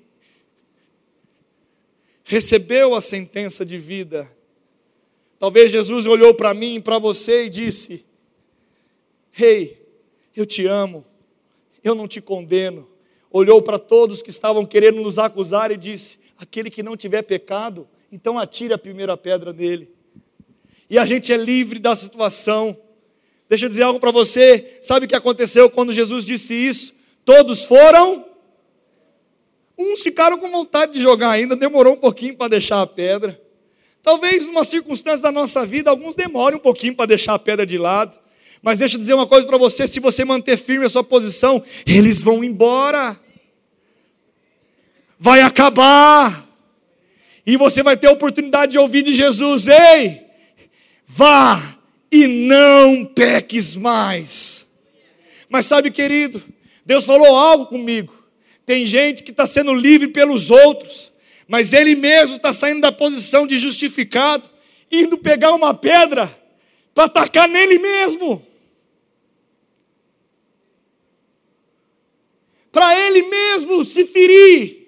recebeu 2.24 2.96
a 2.96 3.02
sentença 3.02 3.64
de 3.64 3.78
vida. 3.78 4.28
Talvez 5.38 5.72
Jesus 5.72 6.08
olhou 6.08 6.34
para 6.34 6.56
mim 6.56 6.78
e 6.78 6.82
para 6.82 6.98
você 6.98 7.46
e 7.46 7.50
disse: 7.50 8.04
Rei, 9.32 9.62
hey, 9.62 9.88
eu 10.36 10.44
te 10.44 10.66
amo, 10.66 11.06
eu 11.84 11.94
não 11.94 12.08
te 12.08 12.20
condeno. 12.20 12.90
Olhou 13.30 13.62
para 13.62 13.78
todos 13.78 14.24
que 14.24 14.32
estavam 14.32 14.66
querendo 14.66 15.04
nos 15.04 15.20
acusar 15.20 15.72
e 15.72 15.78
disse: 15.78 16.18
Aquele 16.36 16.72
que 16.72 16.82
não 16.82 16.98
tiver 16.98 17.22
pecado, 17.22 17.88
então 18.12 18.40
atire 18.40 18.74
a 18.74 18.78
primeira 18.80 19.16
pedra 19.16 19.54
nele. 19.54 19.88
E 20.90 20.98
a 20.98 21.06
gente 21.06 21.32
é 21.32 21.38
livre 21.38 21.78
da 21.78 21.96
situação. 21.96 22.76
Deixa 23.48 23.66
eu 23.66 23.70
dizer 23.70 23.84
algo 23.84 24.00
para 24.00 24.10
você. 24.10 24.80
Sabe 24.82 25.06
o 25.06 25.10
que 25.10 25.16
aconteceu 25.16 25.70
quando 25.70 25.94
Jesus 25.94 26.26
disse 26.26 26.56
isso? 26.56 26.96
Todos 27.24 27.64
foram 27.66 28.29
Uns 29.82 30.02
ficaram 30.02 30.38
com 30.38 30.52
vontade 30.52 30.92
de 30.92 31.00
jogar 31.00 31.30
ainda, 31.30 31.56
demorou 31.56 31.94
um 31.94 31.98
pouquinho 31.98 32.36
para 32.36 32.50
deixar 32.50 32.82
a 32.82 32.86
pedra. 32.86 33.42
Talvez 34.04 34.46
numa 34.46 34.66
circunstância 34.66 35.22
da 35.22 35.32
nossa 35.32 35.66
vida, 35.66 35.90
alguns 35.90 36.16
demorem 36.16 36.60
um 36.60 36.62
pouquinho 36.62 36.94
para 36.94 37.06
deixar 37.06 37.36
a 37.36 37.40
pedra 37.40 37.66
de 37.66 37.78
lado. 37.78 38.20
Mas 38.62 38.80
deixa 38.80 38.98
eu 38.98 39.00
dizer 39.00 39.14
uma 39.14 39.26
coisa 39.26 39.48
para 39.48 39.58
você: 39.58 39.88
se 39.88 40.02
você 40.02 40.26
manter 40.26 40.58
firme 40.58 40.86
a 40.86 40.90
sua 40.90 41.02
posição, 41.02 41.64
eles 41.88 42.22
vão 42.22 42.44
embora. 42.44 43.18
Vai 45.18 45.42
acabar. 45.42 46.46
E 47.46 47.56
você 47.56 47.82
vai 47.82 47.96
ter 47.96 48.08
a 48.08 48.12
oportunidade 48.12 48.74
de 48.74 48.80
ouvir 48.80 49.02
de 49.02 49.16
Jesus: 49.16 49.70
Ei, 49.70 50.26
vá 51.08 51.78
e 52.12 52.28
não 52.28 53.06
peques 53.06 53.78
mais. 53.78 54.68
Mas 55.48 55.68
sabe, 55.68 55.90
querido, 55.90 56.44
Deus 56.86 57.06
falou 57.06 57.34
algo 57.34 57.68
comigo. 57.68 58.19
Tem 58.70 58.86
gente 58.86 59.24
que 59.24 59.32
está 59.32 59.48
sendo 59.48 59.74
livre 59.74 60.10
pelos 60.10 60.52
outros, 60.52 61.12
mas 61.48 61.74
ele 61.74 61.96
mesmo 61.96 62.36
está 62.36 62.54
saindo 62.54 62.82
da 62.82 62.92
posição 62.92 63.48
de 63.48 63.58
justificado, 63.58 64.48
indo 64.92 65.18
pegar 65.18 65.56
uma 65.56 65.74
pedra 65.74 66.40
para 66.94 67.06
atacar 67.06 67.50
nele 67.50 67.80
mesmo. 67.80 68.46
Para 72.72 72.96
ele 73.08 73.24
mesmo 73.24 73.84
se 73.84 74.06
ferir. 74.06 74.88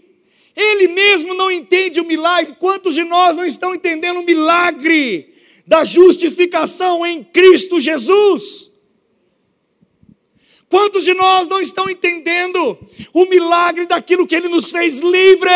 Ele 0.55 0.87
mesmo 0.89 1.33
não 1.33 1.49
entende 1.49 1.99
o 1.99 2.05
milagre. 2.05 2.55
Quantos 2.59 2.93
de 2.93 3.03
nós 3.03 3.35
não 3.35 3.47
estão 3.47 3.73
entendendo 3.73 4.19
o 4.19 4.23
milagre 4.23 5.33
da 5.65 5.83
justificação 5.83 7.03
em 7.03 7.23
Cristo 7.23 7.79
Jesus? 7.79 8.70
Quantos 10.71 11.03
de 11.03 11.13
nós 11.13 11.49
não 11.49 11.59
estão 11.59 11.89
entendendo 11.89 12.79
o 13.13 13.25
milagre 13.25 13.85
daquilo 13.85 14.25
que 14.25 14.33
Ele 14.33 14.47
nos 14.47 14.71
fez 14.71 14.99
livre? 14.99 15.49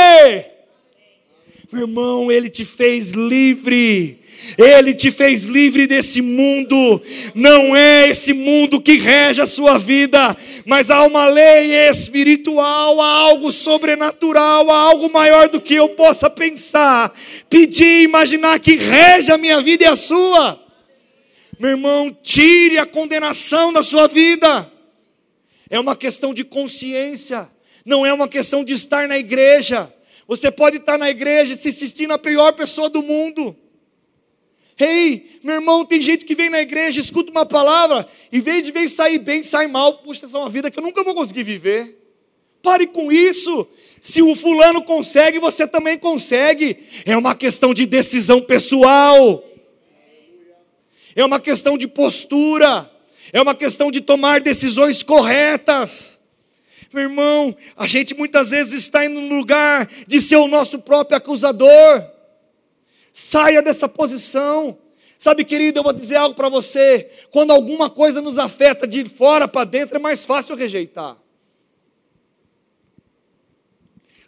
Meu 1.71 1.83
irmão, 1.83 2.29
Ele 2.29 2.49
te 2.49 2.65
fez 2.65 3.11
livre. 3.11 4.19
Ele 4.57 4.93
te 4.93 5.09
fez 5.09 5.45
livre 5.45 5.87
desse 5.87 6.21
mundo. 6.21 7.01
Não 7.33 7.73
é 7.73 8.09
esse 8.09 8.33
mundo 8.33 8.81
que 8.81 8.97
rege 8.97 9.41
a 9.41 9.45
sua 9.45 9.77
vida, 9.77 10.35
mas 10.65 10.91
há 10.91 11.01
uma 11.05 11.27
lei 11.29 11.71
espiritual, 11.89 12.99
há 13.01 13.07
algo 13.07 13.53
sobrenatural, 13.53 14.69
há 14.69 14.77
algo 14.77 15.09
maior 15.09 15.47
do 15.47 15.61
que 15.61 15.75
eu 15.75 15.87
possa 15.87 16.29
pensar, 16.29 17.13
pedir, 17.49 18.03
imaginar 18.03 18.59
que 18.59 18.75
rege 18.75 19.31
a 19.31 19.37
minha 19.37 19.61
vida 19.61 19.85
e 19.85 19.87
a 19.87 19.95
sua. 19.95 20.61
Meu 21.57 21.69
irmão, 21.69 22.15
tire 22.21 22.77
a 22.77 22.85
condenação 22.85 23.71
da 23.71 23.81
sua 23.81 24.07
vida 24.07 24.74
é 25.69 25.79
uma 25.79 25.95
questão 25.95 26.33
de 26.33 26.43
consciência, 26.43 27.49
não 27.85 28.05
é 28.05 28.13
uma 28.13 28.27
questão 28.27 28.63
de 28.63 28.73
estar 28.73 29.07
na 29.07 29.17
igreja. 29.17 29.93
Você 30.27 30.49
pode 30.49 30.77
estar 30.77 30.97
na 30.97 31.09
igreja 31.09 31.53
e 31.53 31.57
se 31.57 31.69
assistir 31.69 32.07
na 32.07 32.17
pior 32.17 32.53
pessoa 32.53 32.89
do 32.89 33.03
mundo. 33.03 33.55
Ei, 34.77 34.87
hey, 34.87 35.39
meu 35.43 35.55
irmão, 35.55 35.85
tem 35.85 36.01
gente 36.01 36.25
que 36.25 36.35
vem 36.35 36.49
na 36.49 36.59
igreja, 36.59 36.99
escuta 36.99 37.31
uma 37.31 37.45
palavra, 37.45 38.05
em 38.29 38.41
vez 38.41 38.65
de 38.65 38.71
ver 38.73 38.89
sair 38.89 39.19
bem, 39.19 39.41
sai 39.41 39.67
mal. 39.67 39.99
Puxa, 39.99 40.25
essa 40.25 40.35
é 40.35 40.39
uma 40.39 40.49
vida 40.49 40.69
que 40.69 40.77
eu 40.77 40.83
nunca 40.83 41.03
vou 41.03 41.15
conseguir 41.15 41.43
viver. 41.43 42.01
Pare 42.61 42.87
com 42.87 43.11
isso. 43.11 43.67
Se 44.01 44.21
o 44.21 44.35
fulano 44.35 44.81
consegue, 44.83 45.39
você 45.39 45.67
também 45.67 45.97
consegue. 45.97 46.79
É 47.05 47.15
uma 47.15 47.35
questão 47.35 47.73
de 47.73 47.85
decisão 47.85 48.41
pessoal. 48.41 49.43
É 51.15 51.23
uma 51.23 51.39
questão 51.39 51.77
de 51.77 51.87
postura 51.87 52.91
é 53.35 53.41
uma 53.41 53.53
questão 53.53 53.91
de 53.91 53.99
tomar 53.99 54.39
decisões 54.39 55.03
corretas. 55.03 56.21
Meu 56.93 57.03
irmão, 57.03 57.53
a 57.75 57.85
gente 57.85 58.15
muitas 58.15 58.51
vezes 58.51 58.83
está 58.83 59.05
em 59.05 59.09
um 59.09 59.27
lugar 59.27 59.89
de 60.07 60.21
ser 60.21 60.37
o 60.37 60.47
nosso 60.47 60.79
próprio 60.79 61.17
acusador. 61.17 62.09
Saia 63.11 63.61
dessa 63.61 63.89
posição. 63.89 64.77
Sabe, 65.17 65.43
querido, 65.43 65.79
eu 65.79 65.83
vou 65.83 65.91
dizer 65.91 66.15
algo 66.15 66.33
para 66.33 66.47
você. 66.47 67.11
Quando 67.29 67.51
alguma 67.51 67.89
coisa 67.89 68.21
nos 68.21 68.37
afeta 68.37 68.87
de 68.87 69.03
fora 69.03 69.49
para 69.49 69.65
dentro, 69.65 69.97
é 69.97 69.99
mais 69.99 70.23
fácil 70.23 70.55
rejeitar. 70.55 71.17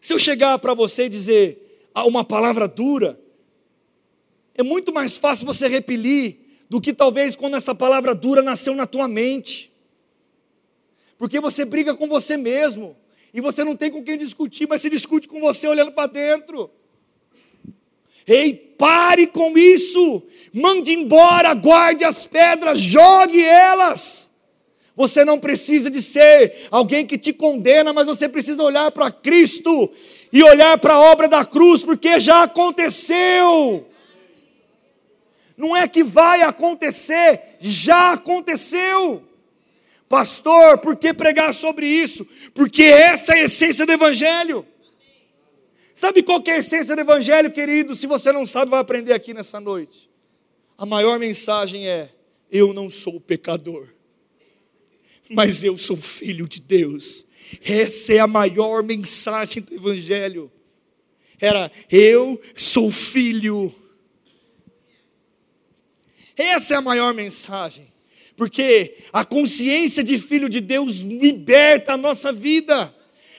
Se 0.02 0.14
eu 0.14 0.20
chegar 0.20 0.60
para 0.60 0.74
você 0.74 1.06
e 1.06 1.10
dizer 1.10 1.82
uma 1.96 2.26
palavra 2.26 2.68
dura, 2.68 3.18
é 4.54 4.64
muito 4.64 4.92
mais 4.92 5.16
fácil 5.16 5.46
você 5.46 5.66
repelir 5.70 6.47
do 6.70 6.82
que 6.82 6.94
talvez 6.94 7.36
quando 7.36 7.56
essa 7.56 7.74
palavra 7.74 8.14
dura 8.14 8.42
nasceu 8.42 8.76
na 8.76 8.86
tua 8.86 9.08
mente. 9.08 9.72
Porque 11.18 11.40
você 11.40 11.66
briga 11.66 11.96
com 11.96 12.08
você 12.08 12.38
mesmo, 12.38 12.96
e 13.34 13.42
você 13.42 13.64
não 13.64 13.76
tem 13.76 13.92
com 13.92 14.04
quem 14.04 14.18
discutir, 14.18 14.68
mas 14.68 14.82
se 14.82 14.90
discute 14.90 15.28
com 15.28 15.40
você 15.40 15.68
olhando 15.68 15.92
para 15.92 16.08
dentro. 16.08 16.70
Ei, 18.26 18.54
pare 18.54 19.28
com 19.28 19.58
isso, 19.58 20.24
mande 20.54 20.94
embora, 20.94 21.54
guarde 21.54 22.04
as 22.04 22.28
pedras, 22.28 22.80
jogue 22.80 23.42
elas. 23.42 24.30
Você 24.96 25.24
não 25.24 25.40
precisa 25.40 25.90
de 25.90 26.02
ser 26.02 26.68
alguém 26.72 27.06
que 27.06 27.18
te 27.18 27.32
condena, 27.32 27.94
mas 27.94 28.08
você 28.08 28.28
precisa 28.28 28.64
olhar 28.64 28.92
para 28.92 29.12
Cristo 29.12 29.92
e 30.34 30.44
olhar 30.44 30.78
para 30.80 30.96
a 30.96 31.12
obra 31.12 31.28
da 31.28 31.46
cruz, 31.46 31.84
porque 31.84 32.20
já 32.20 32.44
aconteceu 32.44 33.88
não 35.58 35.76
é 35.76 35.88
que 35.88 36.04
vai 36.04 36.44
acontecer, 36.44 37.42
já 37.60 38.14
aconteceu. 38.14 39.28
Pastor, 40.08 40.78
por 40.78 40.96
que 40.96 41.14
pregar 41.14 41.54
sobre 41.54 41.88
isso? 41.88 42.26
Porque 42.54 42.84
essa 42.84 43.34
é 43.34 43.42
a 43.42 43.44
essência 43.46 43.86
do 43.86 43.92
Evangelho. 43.92 44.66
Sabe 45.94 46.22
qual 46.22 46.42
é 46.46 46.52
a 46.52 46.58
essência 46.60 46.96
do 46.96 47.02
Evangelho, 47.02 47.52
querido? 47.52 47.96
Se 47.96 48.06
você 48.06 48.32
não 48.32 48.46
sabe, 48.46 48.70
vai 48.70 48.80
aprender 48.80 49.14
aqui 49.14 49.34
nessa 49.34 49.60
noite. 49.60 50.08
A 50.78 50.86
maior 50.86 51.18
mensagem 51.18 51.90
é: 51.90 52.14
eu 52.52 52.72
não 52.72 52.88
sou 52.88 53.20
pecador, 53.20 53.88
mas 55.32 55.64
eu 55.64 55.76
sou 55.76 55.98
filho 55.98 56.48
de 56.48 56.62
Deus. 56.62 57.26
Essa 57.66 58.14
é 58.14 58.20
a 58.20 58.28
maior 58.28 58.84
mensagem 58.84 59.64
do 59.64 59.74
Evangelho. 59.74 60.52
Era: 61.42 61.72
eu 61.90 62.40
sou 62.56 62.92
filho 62.92 63.74
essa 66.38 66.76
é 66.76 66.78
a 66.78 66.82
maior 66.82 67.14
mensagem. 67.14 67.88
Porque 68.36 68.98
a 69.12 69.26
consciência 69.26 70.04
de 70.04 70.18
filho 70.18 70.48
de 70.48 70.62
Deus 70.62 71.00
liberta 71.00 71.94
a 71.94 71.98
nossa 71.98 72.32
vida. 72.32 72.94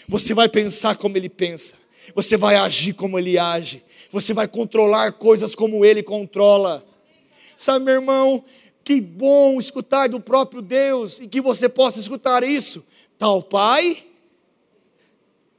Você 0.09 0.35
vai 0.35 0.49
pensar 0.49 0.97
como 0.97 1.17
ele 1.17 1.29
pensa, 1.29 1.75
você 2.15 2.37
vai 2.37 2.57
agir 2.57 2.95
como 2.95 3.19
ele 3.19 3.39
age, 3.39 3.85
você 4.11 4.33
vai 4.33 4.49
controlar 4.49 5.13
coisas 5.13 5.55
como 5.55 5.85
ele 5.85 6.03
controla. 6.03 6.85
Sabe, 7.57 7.85
meu 7.85 7.95
irmão, 7.95 8.45
que 8.83 9.01
bom 9.01 9.59
escutar 9.59 10.09
do 10.09 10.19
próprio 10.19 10.63
Deus 10.63 11.21
e 11.21 11.29
que 11.29 11.43
você 11.43 11.69
possa 11.69 12.01
escutar 12.01 12.43
isso. 12.43 12.85
Tal 13.19 13.43
pai, 13.43 14.05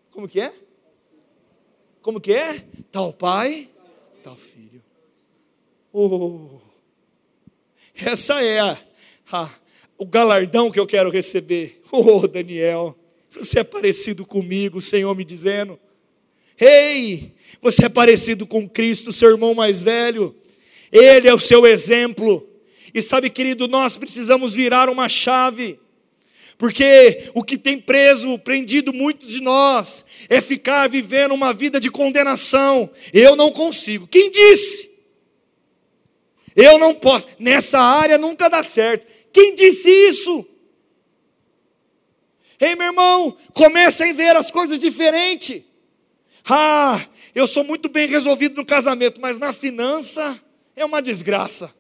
como 0.10 0.28
que 0.28 0.42
é? 0.42 0.54
Como 2.02 2.20
que 2.20 2.34
é? 2.34 2.66
Tal 2.92 3.14
pai, 3.14 3.70
tal 4.24 4.36
filho. 4.36 4.82
Oh, 5.94 6.59
essa 8.06 8.42
é 8.42 8.60
a, 8.60 8.78
a, 9.32 9.50
o 9.98 10.06
galardão 10.06 10.72
que 10.72 10.80
eu 10.80 10.88
quero 10.88 11.10
receber. 11.10 11.78
Oh, 11.92 12.28
Daniel, 12.28 12.96
você 13.32 13.62
é 13.62 13.64
parecido 13.64 14.24
comigo, 14.24 14.78
o 14.78 14.82
Senhor 14.82 15.16
me 15.16 15.26
dizendo. 15.26 15.80
Ei, 16.60 17.34
você 17.60 17.86
é 17.86 17.90
parecido 17.90 18.46
com 18.46 18.70
Cristo, 18.70 19.12
seu 19.12 19.32
irmão 19.32 19.56
mais 19.56 19.82
velho. 19.82 20.36
Ele 20.92 21.28
é 21.28 21.34
o 21.34 21.40
seu 21.40 21.66
exemplo. 21.66 22.48
E 22.94 23.02
sabe, 23.02 23.30
querido, 23.30 23.68
nós 23.68 23.98
precisamos 23.98 24.54
virar 24.54 24.88
uma 24.88 25.10
chave. 25.10 25.80
Porque 26.60 27.30
o 27.34 27.44
que 27.44 27.58
tem 27.58 27.80
preso, 27.80 28.38
prendido 28.38 28.94
muitos 28.94 29.30
de 29.30 29.42
nós, 29.42 30.04
é 30.28 30.42
ficar 30.42 30.90
vivendo 30.90 31.34
uma 31.34 31.54
vida 31.54 31.80
de 31.80 31.90
condenação. 31.90 32.90
Eu 33.14 33.36
não 33.36 33.52
consigo. 33.52 34.06
Quem 34.06 34.30
disse? 34.30 34.89
Eu 36.56 36.78
não 36.78 36.94
posso. 36.94 37.28
Nessa 37.38 37.80
área 37.80 38.18
nunca 38.18 38.50
dá 38.50 38.64
certo. 38.64 39.08
Quem 39.32 39.56
disse 39.56 39.90
isso? 39.90 40.46
Ei, 42.60 42.76
meu 42.76 42.88
irmão, 42.88 43.38
comece 43.54 44.04
a 44.04 44.14
ver 44.14 44.36
as 44.36 44.52
coisas 44.52 44.80
diferentes. 44.80 45.64
Ah, 46.50 47.00
eu 47.34 47.48
sou 47.48 47.64
muito 47.64 47.88
bem 47.88 48.08
resolvido 48.08 48.58
no 48.58 48.66
casamento, 48.66 49.22
mas 49.22 49.40
na 49.40 49.54
finança 49.54 50.40
é 50.76 50.84
uma 50.84 51.02
desgraça. 51.02 51.74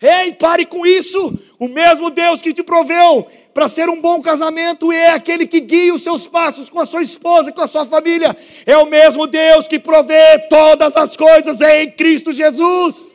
Ei, 0.00 0.32
pare 0.32 0.64
com 0.64 0.86
isso. 0.86 1.36
O 1.58 1.66
mesmo 1.66 2.10
Deus 2.10 2.40
que 2.40 2.52
te 2.52 2.62
proveu 2.62 3.26
para 3.52 3.66
ser 3.66 3.88
um 3.88 4.00
bom 4.00 4.22
casamento 4.22 4.92
é 4.92 5.08
aquele 5.08 5.44
que 5.44 5.60
guia 5.60 5.92
os 5.92 6.02
seus 6.02 6.28
passos 6.28 6.70
com 6.70 6.78
a 6.78 6.86
sua 6.86 7.02
esposa, 7.02 7.50
com 7.50 7.60
a 7.60 7.66
sua 7.66 7.84
família. 7.84 8.36
É 8.64 8.76
o 8.76 8.86
mesmo 8.86 9.26
Deus 9.26 9.66
que 9.66 9.80
provê 9.80 10.38
todas 10.48 10.96
as 10.96 11.16
coisas 11.16 11.60
em 11.60 11.90
Cristo 11.90 12.32
Jesus. 12.32 13.07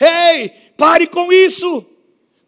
Ei, 0.00 0.50
pare 0.76 1.06
com 1.06 1.32
isso. 1.32 1.84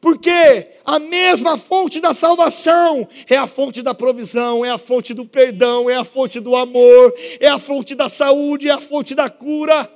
Porque 0.00 0.68
a 0.84 0.98
mesma 0.98 1.58
fonte 1.58 2.00
da 2.00 2.14
salvação 2.14 3.06
é 3.28 3.36
a 3.36 3.46
fonte 3.46 3.82
da 3.82 3.94
provisão, 3.94 4.64
é 4.64 4.70
a 4.70 4.78
fonte 4.78 5.12
do 5.12 5.26
perdão, 5.26 5.90
é 5.90 5.96
a 5.96 6.04
fonte 6.04 6.40
do 6.40 6.56
amor, 6.56 7.14
é 7.38 7.48
a 7.48 7.58
fonte 7.58 7.94
da 7.94 8.08
saúde, 8.08 8.68
é 8.68 8.72
a 8.72 8.80
fonte 8.80 9.14
da 9.14 9.28
cura. 9.28 9.92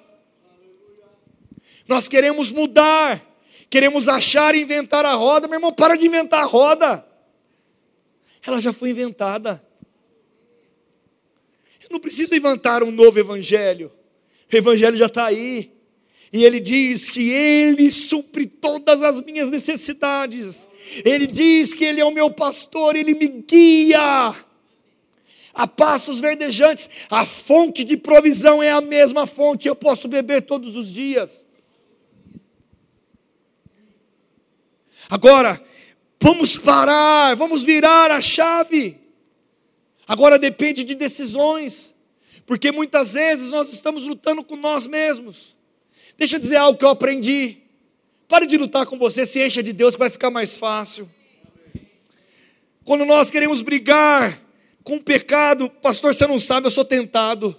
Nós 1.88 2.06
queremos 2.06 2.52
mudar, 2.52 3.24
queremos 3.70 4.06
achar 4.06 4.54
e 4.54 4.60
inventar 4.60 5.06
a 5.06 5.14
roda, 5.14 5.48
meu 5.48 5.56
irmão, 5.56 5.72
para 5.72 5.96
de 5.96 6.06
inventar 6.06 6.42
a 6.42 6.46
roda. 6.46 7.06
Ela 8.46 8.60
já 8.60 8.74
foi 8.74 8.90
inventada. 8.90 9.64
Eu 11.82 11.88
não 11.90 12.00
preciso 12.00 12.34
inventar 12.34 12.82
um 12.82 12.90
novo 12.90 13.18
evangelho. 13.18 13.90
O 14.52 14.56
evangelho 14.56 14.96
já 14.96 15.06
está 15.06 15.24
aí. 15.26 15.73
E 16.34 16.44
ele 16.44 16.58
diz 16.58 17.08
que 17.08 17.30
ele 17.30 17.92
supre 17.92 18.44
todas 18.44 19.04
as 19.04 19.20
minhas 19.20 19.48
necessidades. 19.48 20.68
Ele 21.04 21.28
diz 21.28 21.72
que 21.72 21.84
ele 21.84 22.00
é 22.00 22.04
o 22.04 22.10
meu 22.10 22.28
pastor, 22.28 22.96
ele 22.96 23.14
me 23.14 23.28
guia 23.28 24.34
a 25.54 25.66
passos 25.68 26.18
verdejantes. 26.18 26.90
A 27.08 27.24
fonte 27.24 27.84
de 27.84 27.96
provisão 27.96 28.60
é 28.60 28.72
a 28.72 28.80
mesma 28.80 29.26
fonte, 29.26 29.68
eu 29.68 29.76
posso 29.76 30.08
beber 30.08 30.42
todos 30.42 30.74
os 30.76 30.92
dias. 30.92 31.46
Agora, 35.08 35.62
vamos 36.20 36.56
parar, 36.56 37.36
vamos 37.36 37.62
virar 37.62 38.10
a 38.10 38.20
chave. 38.20 38.98
Agora 40.04 40.36
depende 40.36 40.82
de 40.82 40.96
decisões, 40.96 41.94
porque 42.44 42.72
muitas 42.72 43.12
vezes 43.12 43.52
nós 43.52 43.72
estamos 43.72 44.02
lutando 44.02 44.42
com 44.42 44.56
nós 44.56 44.84
mesmos. 44.84 45.54
Deixa 46.16 46.36
eu 46.36 46.40
dizer 46.40 46.56
algo 46.56 46.78
que 46.78 46.84
eu 46.84 46.90
aprendi. 46.90 47.58
Pare 48.28 48.46
de 48.46 48.56
lutar 48.56 48.86
com 48.86 48.98
você, 48.98 49.26
se 49.26 49.44
encha 49.44 49.62
de 49.62 49.72
Deus 49.72 49.94
que 49.94 49.98
vai 49.98 50.10
ficar 50.10 50.30
mais 50.30 50.56
fácil. 50.56 51.08
Quando 52.84 53.04
nós 53.04 53.30
queremos 53.30 53.62
brigar 53.62 54.40
com 54.82 54.96
o 54.96 55.02
pecado, 55.02 55.70
pastor, 55.70 56.14
você 56.14 56.26
não 56.26 56.38
sabe, 56.38 56.66
eu 56.66 56.70
sou 56.70 56.84
tentado. 56.84 57.58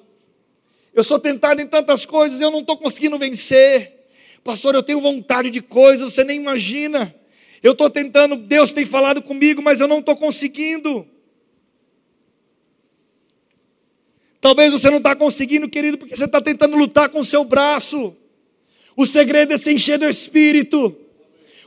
Eu 0.93 1.03
sou 1.03 1.19
tentado 1.19 1.61
em 1.61 1.67
tantas 1.67 2.05
coisas, 2.05 2.39
eu 2.39 2.51
não 2.51 2.59
estou 2.59 2.77
conseguindo 2.77 3.17
vencer. 3.17 4.05
Pastor, 4.43 4.75
eu 4.75 4.83
tenho 4.83 5.01
vontade 5.01 5.49
de 5.49 5.61
coisas, 5.61 6.13
você 6.13 6.23
nem 6.23 6.37
imagina. 6.37 7.13
Eu 7.61 7.71
estou 7.71 7.89
tentando, 7.89 8.35
Deus 8.35 8.71
tem 8.71 8.85
falado 8.85 9.21
comigo, 9.21 9.61
mas 9.61 9.81
eu 9.81 9.87
não 9.87 9.99
estou 9.99 10.15
conseguindo. 10.15 11.07
Talvez 14.39 14.71
você 14.71 14.91
não 14.91 14.99
está 14.99 15.15
conseguindo, 15.15 15.67
querido, 15.67 15.97
porque 15.97 16.15
você 16.15 16.25
está 16.25 16.39
tentando 16.39 16.77
lutar 16.77 17.09
com 17.09 17.21
o 17.21 17.25
seu 17.25 17.43
braço. 17.43 18.15
O 18.95 19.05
segredo 19.05 19.53
é 19.53 19.57
se 19.57 19.71
encher 19.71 19.97
do 19.97 20.07
Espírito. 20.07 20.95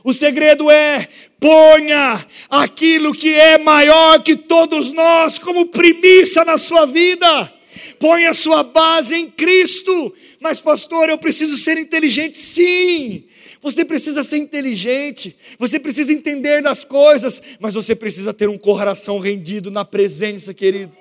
O 0.03 0.13
segredo 0.13 0.71
é 0.71 1.07
ponha 1.39 2.25
aquilo 2.49 3.13
que 3.13 3.33
é 3.33 3.57
maior 3.57 4.23
que 4.23 4.35
todos 4.35 4.91
nós 4.91 5.37
como 5.37 5.67
primícia 5.67 6.43
na 6.43 6.57
sua 6.57 6.85
vida. 6.85 7.53
Ponha 7.99 8.31
a 8.31 8.33
sua 8.33 8.63
base 8.63 9.15
em 9.15 9.29
Cristo. 9.29 10.13
Mas, 10.39 10.59
pastor, 10.59 11.09
eu 11.09 11.17
preciso 11.17 11.57
ser 11.57 11.77
inteligente, 11.77 12.39
sim. 12.39 13.25
Você 13.61 13.83
precisa 13.83 14.23
ser 14.23 14.37
inteligente, 14.37 15.35
você 15.57 15.77
precisa 15.77 16.13
entender 16.13 16.61
das 16.61 16.85
coisas, 16.85 17.41
mas 17.59 17.73
você 17.73 17.93
precisa 17.93 18.33
ter 18.33 18.47
um 18.47 18.57
coração 18.57 19.19
rendido 19.19 19.69
na 19.69 19.83
presença, 19.83 20.53
querido. 20.53 20.95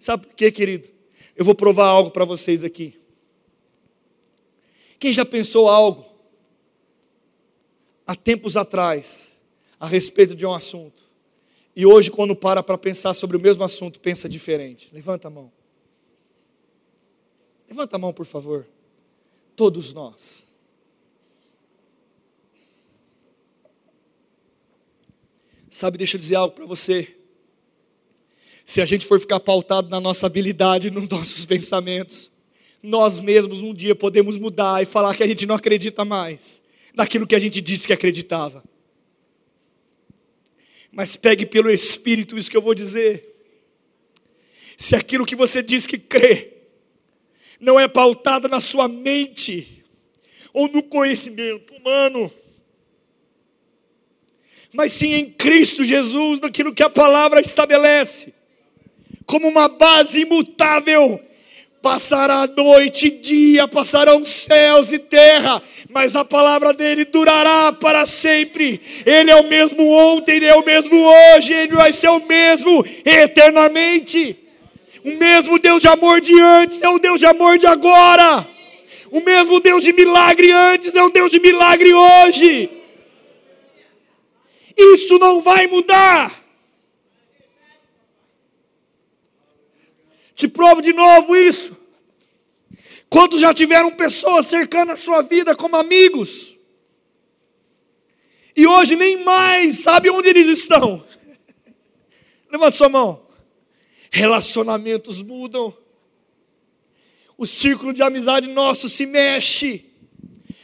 Sabe 0.00 0.26
por 0.26 0.34
quê, 0.34 0.50
querido? 0.50 0.88
Eu 1.36 1.44
vou 1.44 1.54
provar 1.54 1.86
algo 1.86 2.10
para 2.10 2.24
vocês 2.24 2.64
aqui. 2.64 2.94
Quem 4.98 5.12
já 5.12 5.24
pensou 5.24 5.68
algo 5.68 6.04
há 8.06 8.14
tempos 8.14 8.56
atrás 8.56 9.36
a 9.78 9.86
respeito 9.86 10.34
de 10.34 10.46
um 10.46 10.54
assunto 10.54 11.06
e 11.76 11.84
hoje, 11.84 12.10
quando 12.10 12.34
para 12.34 12.62
para 12.62 12.78
pensar 12.78 13.12
sobre 13.12 13.36
o 13.36 13.40
mesmo 13.40 13.62
assunto, 13.62 14.00
pensa 14.00 14.26
diferente? 14.26 14.88
Levanta 14.94 15.28
a 15.28 15.30
mão. 15.30 15.52
Levanta 17.68 17.96
a 17.96 17.98
mão, 17.98 18.14
por 18.14 18.24
favor. 18.24 18.66
Todos 19.54 19.92
nós. 19.92 20.46
Sabe, 25.68 25.98
deixa 25.98 26.16
eu 26.16 26.20
dizer 26.20 26.36
algo 26.36 26.54
para 26.54 26.64
você. 26.64 27.14
Se 28.64 28.80
a 28.80 28.86
gente 28.86 29.06
for 29.06 29.20
ficar 29.20 29.38
pautado 29.38 29.90
na 29.90 30.00
nossa 30.00 30.24
habilidade, 30.24 30.90
nos 30.90 31.06
nossos 31.06 31.44
pensamentos, 31.44 32.30
nós 32.86 33.18
mesmos 33.18 33.64
um 33.64 33.74
dia 33.74 33.96
podemos 33.96 34.38
mudar 34.38 34.80
e 34.80 34.86
falar 34.86 35.16
que 35.16 35.22
a 35.24 35.26
gente 35.26 35.44
não 35.44 35.56
acredita 35.56 36.04
mais 36.04 36.62
naquilo 36.94 37.26
que 37.26 37.34
a 37.34 37.38
gente 37.38 37.60
disse 37.60 37.84
que 37.84 37.92
acreditava. 37.92 38.62
Mas 40.92 41.16
pegue 41.16 41.44
pelo 41.44 41.68
Espírito 41.68 42.38
isso 42.38 42.48
que 42.48 42.56
eu 42.56 42.62
vou 42.62 42.74
dizer. 42.74 43.34
Se 44.78 44.94
aquilo 44.94 45.26
que 45.26 45.34
você 45.34 45.64
diz 45.64 45.84
que 45.84 45.98
crê 45.98 46.52
não 47.58 47.78
é 47.78 47.88
pautado 47.88 48.48
na 48.48 48.60
sua 48.60 48.86
mente 48.86 49.84
ou 50.52 50.68
no 50.68 50.80
conhecimento 50.80 51.74
humano, 51.74 52.32
mas 54.72 54.92
sim 54.92 55.12
em 55.12 55.32
Cristo 55.32 55.82
Jesus, 55.82 56.38
naquilo 56.38 56.72
que 56.72 56.84
a 56.84 56.90
palavra 56.90 57.40
estabelece, 57.40 58.32
como 59.26 59.48
uma 59.48 59.68
base 59.68 60.20
imutável 60.20 61.25
Passará 61.86 62.48
noite 62.48 63.06
e 63.06 63.10
dia, 63.10 63.68
passarão 63.68 64.24
céus 64.24 64.90
e 64.90 64.98
terra, 64.98 65.62
mas 65.88 66.16
a 66.16 66.24
palavra 66.24 66.72
dele 66.72 67.04
durará 67.04 67.72
para 67.72 68.04
sempre. 68.04 68.80
Ele 69.06 69.30
é 69.30 69.36
o 69.36 69.46
mesmo 69.46 69.88
ontem, 69.88 70.34
ele 70.34 70.46
é 70.46 70.54
o 70.56 70.64
mesmo 70.64 70.96
hoje, 70.96 71.52
ele 71.52 71.76
vai 71.76 71.92
ser 71.92 72.08
o 72.08 72.18
mesmo 72.18 72.84
eternamente. 73.04 74.36
O 75.04 75.12
mesmo 75.12 75.60
Deus 75.60 75.80
de 75.80 75.86
amor 75.86 76.20
de 76.20 76.36
antes 76.40 76.82
é 76.82 76.88
o 76.88 76.98
Deus 76.98 77.20
de 77.20 77.26
amor 77.26 77.56
de 77.56 77.68
agora. 77.68 78.44
O 79.12 79.20
mesmo 79.20 79.60
Deus 79.60 79.84
de 79.84 79.92
milagre 79.92 80.50
antes 80.50 80.92
é 80.92 81.02
o 81.04 81.08
Deus 81.08 81.30
de 81.30 81.38
milagre 81.38 81.94
hoje. 81.94 82.68
Isso 84.76 85.20
não 85.20 85.40
vai 85.40 85.68
mudar. 85.68 86.34
Te 90.34 90.48
provo 90.48 90.82
de 90.82 90.92
novo 90.92 91.36
isso. 91.36 91.75
Quantos 93.08 93.40
já 93.40 93.54
tiveram 93.54 93.90
pessoas 93.92 94.46
cercando 94.46 94.92
a 94.92 94.96
sua 94.96 95.22
vida 95.22 95.54
como 95.54 95.76
amigos? 95.76 96.56
E 98.56 98.66
hoje 98.66 98.96
nem 98.96 99.22
mais 99.22 99.80
sabe 99.80 100.10
onde 100.10 100.28
eles 100.28 100.48
estão. 100.48 101.04
Levanta 102.50 102.76
sua 102.76 102.88
mão. 102.88 103.26
Relacionamentos 104.10 105.22
mudam. 105.22 105.76
O 107.36 107.46
círculo 107.46 107.92
de 107.92 108.02
amizade 108.02 108.48
nosso 108.48 108.88
se 108.88 109.04
mexe. 109.04 109.84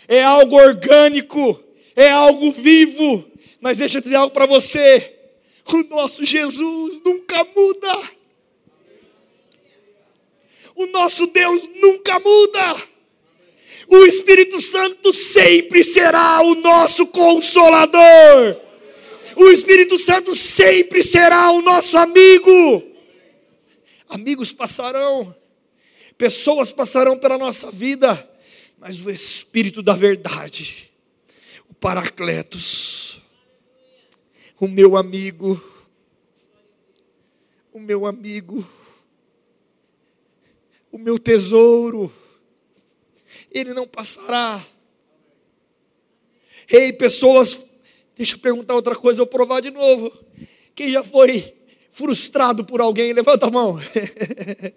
É 0.09 0.23
algo 0.23 0.57
orgânico, 0.57 1.63
é 1.95 2.11
algo 2.11 2.51
vivo. 2.51 3.31
Mas 3.61 3.79
deixa 3.79 3.99
eu 3.99 4.03
dizer 4.03 4.17
algo 4.17 4.33
para 4.33 4.47
você. 4.47 5.19
O 5.67 5.83
nosso 5.85 6.25
Jesus 6.25 7.01
nunca 7.05 7.45
muda. 7.45 8.11
O 10.75 10.87
nosso 10.87 11.27
Deus 11.27 11.69
nunca 11.77 12.19
muda. 12.19 12.83
O 13.89 14.05
Espírito 14.05 14.61
Santo 14.61 15.13
sempre 15.13 15.85
será 15.85 16.41
o 16.43 16.55
nosso 16.55 17.07
consolador. 17.07 18.61
O 19.37 19.49
Espírito 19.49 19.99
Santo 19.99 20.35
sempre 20.35 21.03
será 21.03 21.51
o 21.51 21.63
nosso 21.63 21.97
amigo. 21.97 22.83
Amigos 24.09 24.53
passarão, 24.53 25.35
pessoas 26.19 26.71
passarão 26.71 27.19
pela 27.19 27.39
nossa 27.39 27.71
vida, 27.71 28.31
mas 28.79 29.01
o 29.01 29.11
Espírito 29.11 29.83
da 29.83 29.95
verdade, 29.95 30.91
o 31.69 31.75
Paracletos, 31.75 33.23
o 34.61 34.69
meu 34.69 34.97
amigo, 34.97 35.63
o 37.73 37.81
meu 37.81 38.05
amigo, 38.05 38.69
o 40.93 40.99
meu 40.99 41.19
tesouro, 41.19 42.13
ele 43.51 43.73
não 43.73 43.89
passará. 43.89 44.63
Ei, 46.69 46.93
pessoas, 46.93 47.65
deixa 48.17 48.37
eu 48.37 48.41
perguntar 48.41 48.75
outra 48.75 48.95
coisa, 48.95 49.23
eu 49.23 49.25
vou 49.25 49.31
provar 49.31 49.61
de 49.61 49.71
novo. 49.71 50.13
Quem 50.75 50.93
já 50.93 51.03
foi 51.03 51.57
frustrado 51.91 52.65
por 52.65 52.81
alguém, 52.81 53.13
levanta 53.13 53.47
a 53.47 53.51
mão. 53.51 53.79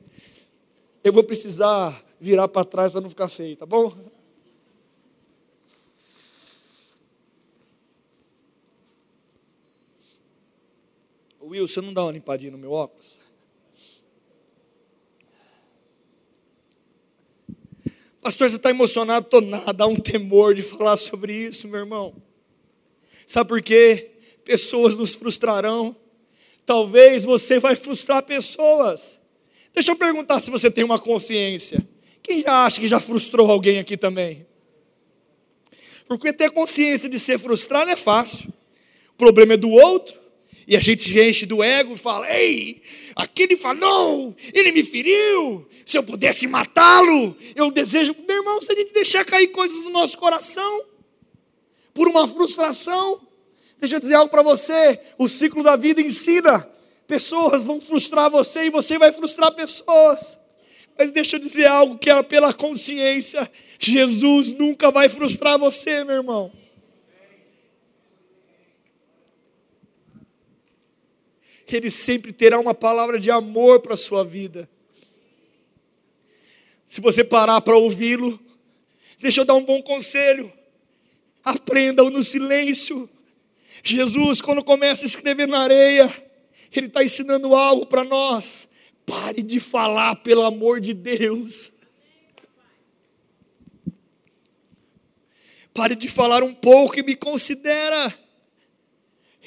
eu 1.04 1.12
vou 1.12 1.23
precisar 1.23 2.04
virar 2.19 2.47
para 2.47 2.65
trás 2.65 2.91
para 2.91 3.01
não 3.01 3.10
ficar 3.10 3.28
feio, 3.28 3.58
tá 3.58 3.65
bom? 3.65 3.93
Will, 11.41 11.67
você 11.67 11.80
não 11.80 11.93
dá 11.93 12.04
uma 12.04 12.12
limpadinha 12.12 12.51
no 12.51 12.58
meu 12.58 12.71
óculos? 12.71 13.25
Pastor, 18.26 18.50
você 18.50 18.56
está 18.56 18.72
emocionado? 18.72 19.28
Estou 19.28 19.40
nada, 19.40 19.72
dá 19.72 19.86
um 19.86 19.96
temor 19.96 20.56
de 20.56 20.64
falar 20.64 20.98
sobre 20.98 21.32
isso, 21.32 21.68
meu 21.68 21.82
irmão. 21.82 22.16
Sabe 23.28 23.48
por 23.48 23.62
quê? 23.62 24.14
Pessoas 24.44 24.98
nos 24.98 25.14
frustrarão. 25.14 25.96
Talvez 26.66 27.24
você 27.24 27.60
vai 27.60 27.76
frustrar 27.76 28.24
pessoas. 28.24 29.20
Deixa 29.76 29.92
eu 29.92 29.96
perguntar 29.96 30.40
se 30.40 30.50
você 30.50 30.72
tem 30.72 30.84
uma 30.84 30.98
consciência. 30.98 31.88
Quem 32.24 32.42
já 32.42 32.66
acha 32.66 32.82
que 32.82 32.88
já 32.88 33.00
frustrou 33.00 33.52
alguém 33.52 33.78
aqui 33.78 33.96
também? 33.96 34.48
Porque 36.08 36.34
ter 36.34 36.50
consciência 36.50 37.08
de 37.08 37.20
ser 37.20 37.38
frustrado 37.38 37.92
é 37.92 37.96
fácil. 37.96 38.52
O 39.12 39.18
problema 39.18 39.54
é 39.54 39.58
do 39.58 39.70
outro. 39.70 40.20
E 40.68 40.76
a 40.76 40.82
gente 40.82 41.16
enche 41.16 41.46
do 41.46 41.62
ego 41.62 41.94
e 41.94 41.98
fala: 41.98 42.28
Ei, 42.36 42.82
aquele 43.15 43.56
falou, 43.56 44.36
ele 44.54 44.71
me 44.71 44.84
feriu. 44.84 45.67
Se 45.86 45.97
eu 45.97 46.04
pudesse 46.04 46.47
matá-lo, 46.47 47.36
eu 47.56 47.71
desejo. 47.71 48.15
Meu 48.28 48.38
irmão, 48.38 48.60
se 48.60 48.71
a 48.71 48.75
gente 48.75 48.91
deixar 48.91 49.23
cair 49.23 49.47
coisas 49.47 49.82
no 49.82 49.89
nosso 49.89 50.17
coração, 50.17 50.84
por 51.93 52.10
uma 52.10 52.28
frustração, 52.28 53.21
deixa 53.80 53.95
eu 53.95 53.99
dizer 53.99 54.15
algo 54.15 54.30
para 54.30 54.43
você: 54.43 54.99
o 55.17 55.28
ciclo 55.28 55.63
da 55.63 55.75
vida 55.75 56.01
ensina. 56.01 56.69
Pessoas 57.08 57.65
vão 57.65 57.80
frustrar 57.80 58.32
você 58.32 58.65
e 58.65 58.69
você 58.71 58.97
vai 58.97 59.12
frustrar 59.12 59.54
pessoas. 59.54 60.39
Mas 60.97 61.12
deixa 61.12 61.36
eu 61.36 61.39
dizer 61.39 61.67
algo 61.67 61.97
que 61.97 62.10
é 62.10 62.21
pela 62.23 62.54
consciência: 62.54 63.49
Jesus 63.80 64.51
nunca 64.51 64.91
vai 64.91 65.08
frustrar 65.08 65.58
você, 65.58 66.04
meu 66.04 66.15
irmão. 66.15 66.51
Ele 71.67 71.89
sempre 71.89 72.32
terá 72.32 72.60
uma 72.60 72.73
palavra 72.73 73.19
de 73.19 73.32
amor 73.32 73.80
para 73.80 73.95
a 73.95 73.97
sua 73.97 74.23
vida. 74.23 74.69
Se 76.86 77.01
você 77.01 77.23
parar 77.23 77.62
para 77.62 77.75
ouvi-lo, 77.75 78.39
deixa 79.19 79.41
eu 79.41 79.45
dar 79.45 79.56
um 79.56 79.63
bom 79.63 79.82
conselho. 79.82 80.51
Aprenda-o 81.43 82.10
no 82.10 82.23
silêncio. 82.23 83.10
Jesus, 83.84 84.41
quando 84.41 84.63
começa 84.63 85.06
a 85.06 85.08
escrever 85.08 85.47
na 85.47 85.60
areia, 85.60 86.12
Ele 86.71 86.88
está 86.88 87.04
ensinando 87.04 87.56
algo 87.56 87.86
para 87.86 88.04
nós. 88.04 88.67
Pare 89.06 89.41
de 89.41 89.60
falar, 89.60 90.15
pelo 90.17 90.43
amor 90.43 90.80
de 90.80 90.93
Deus. 90.93 91.71
Pare 95.73 95.95
de 95.95 96.08
falar 96.08 96.41
um 96.41 96.54
pouco 96.54 96.99
e 96.99 97.04
me 97.04 97.15
considera. 97.15 98.25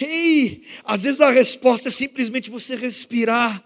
Ei, 0.01 0.63
às 0.85 1.03
vezes 1.03 1.21
a 1.21 1.31
resposta 1.31 1.89
é 1.89 1.91
simplesmente 1.91 2.51
você 2.51 2.77
respirar. 2.77 3.65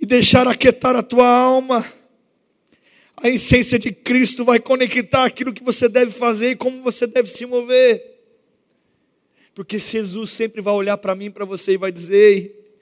E 0.00 0.06
deixar 0.06 0.48
aquietar 0.48 0.96
a 0.96 1.02
tua 1.02 1.28
alma. 1.28 1.84
A 3.16 3.28
essência 3.28 3.78
de 3.78 3.92
Cristo 3.92 4.44
vai 4.44 4.58
conectar 4.58 5.24
aquilo 5.24 5.52
que 5.52 5.62
você 5.62 5.88
deve 5.88 6.12
fazer 6.12 6.50
e 6.50 6.56
como 6.56 6.82
você 6.82 7.06
deve 7.06 7.28
se 7.28 7.44
mover. 7.46 8.12
Porque 9.54 9.78
Jesus 9.78 10.30
sempre 10.30 10.60
vai 10.60 10.74
olhar 10.74 10.96
para 10.96 11.14
mim, 11.14 11.30
para 11.30 11.44
você 11.44 11.72
e 11.72 11.76
vai 11.78 11.92
dizer: 11.92 12.76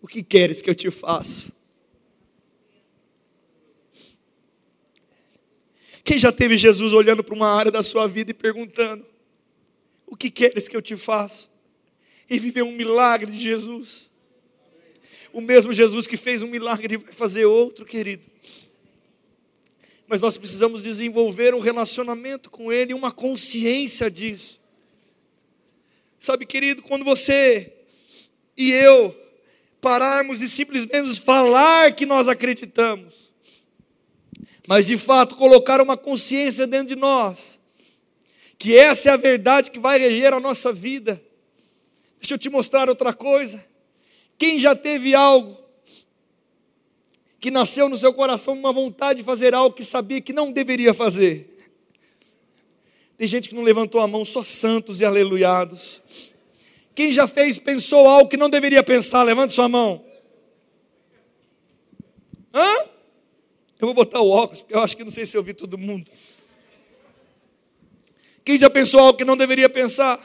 O 0.00 0.08
que 0.08 0.22
queres 0.22 0.60
que 0.60 0.68
eu 0.68 0.74
te 0.74 0.90
faça? 0.90 1.61
Quem 6.04 6.18
já 6.18 6.32
teve 6.32 6.56
Jesus 6.56 6.92
olhando 6.92 7.22
para 7.22 7.34
uma 7.34 7.48
área 7.48 7.70
da 7.70 7.82
sua 7.82 8.06
vida 8.06 8.30
e 8.30 8.34
perguntando: 8.34 9.06
O 10.06 10.16
que 10.16 10.30
queres 10.30 10.66
que 10.66 10.76
eu 10.76 10.82
te 10.82 10.96
faça? 10.96 11.48
E 12.28 12.38
viver 12.38 12.62
um 12.62 12.72
milagre 12.72 13.30
de 13.30 13.38
Jesus. 13.38 14.10
O 15.32 15.40
mesmo 15.40 15.72
Jesus 15.72 16.06
que 16.06 16.16
fez 16.16 16.42
um 16.42 16.48
milagre 16.48 16.96
vai 16.96 17.12
fazer 17.12 17.44
outro, 17.44 17.84
querido. 17.84 18.26
Mas 20.06 20.20
nós 20.20 20.36
precisamos 20.36 20.82
desenvolver 20.82 21.54
um 21.54 21.60
relacionamento 21.60 22.50
com 22.50 22.70
Ele, 22.70 22.92
uma 22.92 23.10
consciência 23.10 24.10
disso. 24.10 24.60
Sabe, 26.18 26.44
querido, 26.44 26.82
quando 26.82 27.04
você 27.04 27.72
e 28.56 28.70
eu 28.70 29.16
pararmos 29.80 30.40
e 30.40 30.48
simplesmente 30.48 31.20
falar 31.20 31.92
que 31.94 32.06
nós 32.06 32.28
acreditamos, 32.28 33.31
mas 34.66 34.86
de 34.86 34.96
fato 34.96 35.36
colocar 35.36 35.80
uma 35.80 35.96
consciência 35.96 36.66
dentro 36.66 36.88
de 36.88 36.96
nós, 36.96 37.60
que 38.58 38.76
essa 38.76 39.08
é 39.08 39.12
a 39.12 39.16
verdade 39.16 39.70
que 39.70 39.78
vai 39.78 39.98
reger 39.98 40.32
a 40.32 40.40
nossa 40.40 40.72
vida. 40.72 41.20
Deixa 42.20 42.34
eu 42.34 42.38
te 42.38 42.48
mostrar 42.48 42.88
outra 42.88 43.12
coisa. 43.12 43.64
Quem 44.38 44.60
já 44.60 44.74
teve 44.74 45.14
algo 45.14 45.56
que 47.40 47.50
nasceu 47.50 47.88
no 47.88 47.96
seu 47.96 48.14
coração 48.14 48.54
uma 48.54 48.72
vontade 48.72 49.18
de 49.18 49.24
fazer 49.24 49.52
algo 49.52 49.74
que 49.74 49.84
sabia 49.84 50.20
que 50.20 50.32
não 50.32 50.52
deveria 50.52 50.94
fazer? 50.94 51.52
Tem 53.16 53.26
gente 53.26 53.48
que 53.48 53.54
não 53.54 53.62
levantou 53.62 54.00
a 54.00 54.06
mão, 54.06 54.24
só 54.24 54.42
santos 54.42 55.00
e 55.00 55.04
aleluiados. 55.04 56.02
Quem 56.94 57.10
já 57.10 57.26
fez, 57.26 57.58
pensou 57.58 58.08
algo 58.08 58.28
que 58.28 58.36
não 58.36 58.50
deveria 58.50 58.82
pensar, 58.82 59.22
levante 59.22 59.52
sua 59.52 59.68
mão. 59.68 60.04
Hã? 62.54 62.91
Eu 63.82 63.86
vou 63.86 63.94
botar 63.94 64.20
o 64.20 64.30
óculos, 64.30 64.60
porque 64.60 64.76
eu 64.76 64.80
acho 64.80 64.96
que 64.96 65.02
não 65.02 65.10
sei 65.10 65.26
se 65.26 65.36
eu 65.36 65.42
vi 65.42 65.52
todo 65.52 65.76
mundo. 65.76 66.08
Quem 68.44 68.56
já 68.56 68.70
pensou 68.70 69.00
algo 69.00 69.18
que 69.18 69.24
não 69.24 69.36
deveria 69.36 69.68
pensar? 69.68 70.24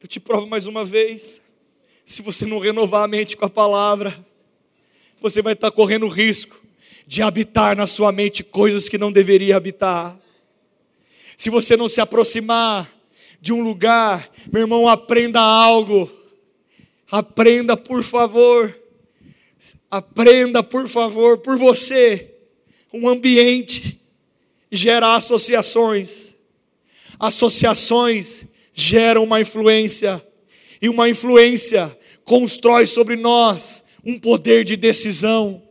Eu 0.00 0.08
te 0.08 0.18
provo 0.18 0.46
mais 0.46 0.66
uma 0.66 0.82
vez. 0.82 1.42
Se 2.06 2.22
você 2.22 2.46
não 2.46 2.58
renovar 2.58 3.04
a 3.04 3.06
mente 3.06 3.36
com 3.36 3.44
a 3.44 3.50
palavra, 3.50 4.16
você 5.20 5.42
vai 5.42 5.52
estar 5.52 5.70
correndo 5.72 6.08
risco 6.08 6.58
de 7.06 7.20
habitar 7.20 7.76
na 7.76 7.86
sua 7.86 8.10
mente 8.10 8.42
coisas 8.42 8.88
que 8.88 8.96
não 8.96 9.12
deveria 9.12 9.58
habitar. 9.58 10.18
Se 11.36 11.50
você 11.50 11.76
não 11.76 11.86
se 11.86 12.00
aproximar 12.00 12.90
de 13.42 13.52
um 13.52 13.60
lugar, 13.60 14.30
meu 14.50 14.62
irmão, 14.62 14.88
aprenda 14.88 15.38
algo. 15.38 16.10
Aprenda, 17.10 17.76
por 17.76 18.02
favor 18.02 18.81
Aprenda, 19.90 20.62
por 20.62 20.88
favor, 20.88 21.38
por 21.38 21.56
você. 21.56 22.30
Um 22.92 23.08
ambiente 23.08 24.00
gera 24.70 25.14
associações. 25.14 26.36
Associações 27.18 28.46
geram 28.72 29.24
uma 29.24 29.40
influência. 29.40 30.24
E 30.80 30.88
uma 30.88 31.08
influência 31.08 31.96
constrói 32.24 32.86
sobre 32.86 33.16
nós 33.16 33.84
um 34.04 34.18
poder 34.18 34.64
de 34.64 34.76
decisão. 34.76 35.62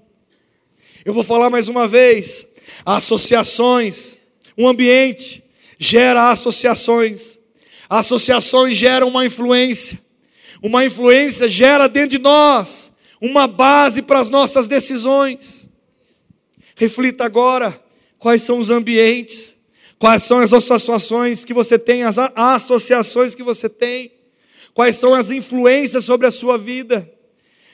Eu 1.03 1.13
vou 1.13 1.23
falar 1.23 1.49
mais 1.49 1.67
uma 1.67 1.87
vez. 1.87 2.47
Associações, 2.85 4.17
um 4.57 4.67
ambiente 4.67 5.43
gera 5.77 6.29
associações. 6.29 7.39
Associações 7.89 8.77
geram 8.77 9.07
uma 9.07 9.25
influência. 9.25 9.99
Uma 10.61 10.85
influência 10.85 11.49
gera 11.49 11.87
dentro 11.87 12.11
de 12.11 12.19
nós 12.19 12.90
uma 13.21 13.47
base 13.47 14.01
para 14.01 14.19
as 14.19 14.29
nossas 14.29 14.67
decisões. 14.67 15.69
Reflita 16.75 17.23
agora 17.23 17.79
quais 18.17 18.41
são 18.41 18.57
os 18.57 18.71
ambientes, 18.71 19.55
quais 19.99 20.23
são 20.23 20.39
as 20.39 20.51
associações 20.51 21.45
que 21.45 21.53
você 21.53 21.77
tem, 21.77 22.01
as 22.01 22.17
associações 22.17 23.35
que 23.35 23.43
você 23.43 23.69
tem, 23.69 24.11
quais 24.73 24.95
são 24.95 25.13
as 25.13 25.29
influências 25.29 26.03
sobre 26.03 26.25
a 26.25 26.31
sua 26.31 26.57
vida. 26.57 27.09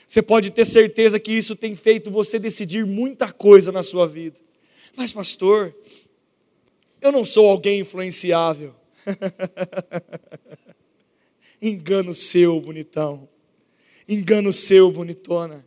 Você 0.05 0.21
pode 0.21 0.51
ter 0.51 0.65
certeza 0.65 1.19
que 1.19 1.31
isso 1.31 1.55
tem 1.55 1.75
feito 1.75 2.11
você 2.11 2.37
decidir 2.37 2.85
muita 2.85 3.31
coisa 3.31 3.71
na 3.71 3.83
sua 3.83 4.05
vida. 4.05 4.37
Mas, 4.95 5.13
pastor, 5.13 5.73
eu 7.01 7.11
não 7.11 7.23
sou 7.23 7.49
alguém 7.49 7.79
influenciável. 7.79 8.75
Engano 11.61 12.13
seu, 12.13 12.59
bonitão 12.59 13.27
engano 14.07 14.53
seu, 14.53 14.91
bonitona. 14.91 15.65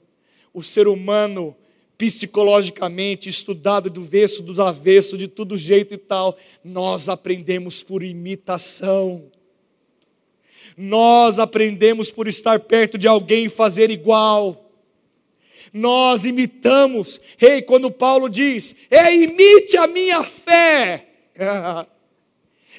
O 0.52 0.62
ser 0.62 0.88
humano 0.88 1.56
psicologicamente, 2.00 3.28
estudado 3.28 3.90
do 3.90 4.02
verso, 4.02 4.42
dos 4.42 4.58
avessos, 4.58 5.18
de 5.18 5.28
todo 5.28 5.54
jeito 5.54 5.92
e 5.92 5.98
tal. 5.98 6.38
Nós 6.64 7.10
aprendemos 7.10 7.82
por 7.82 8.02
imitação. 8.02 9.30
Nós 10.74 11.38
aprendemos 11.38 12.10
por 12.10 12.26
estar 12.26 12.58
perto 12.60 12.96
de 12.96 13.06
alguém 13.06 13.44
e 13.44 13.50
fazer 13.50 13.90
igual. 13.90 14.70
Nós 15.74 16.24
imitamos. 16.24 17.20
Ei, 17.38 17.60
quando 17.60 17.90
Paulo 17.90 18.30
diz, 18.30 18.74
é 18.90 19.14
imite 19.14 19.76
a 19.76 19.86
minha 19.86 20.22
fé. 20.22 21.06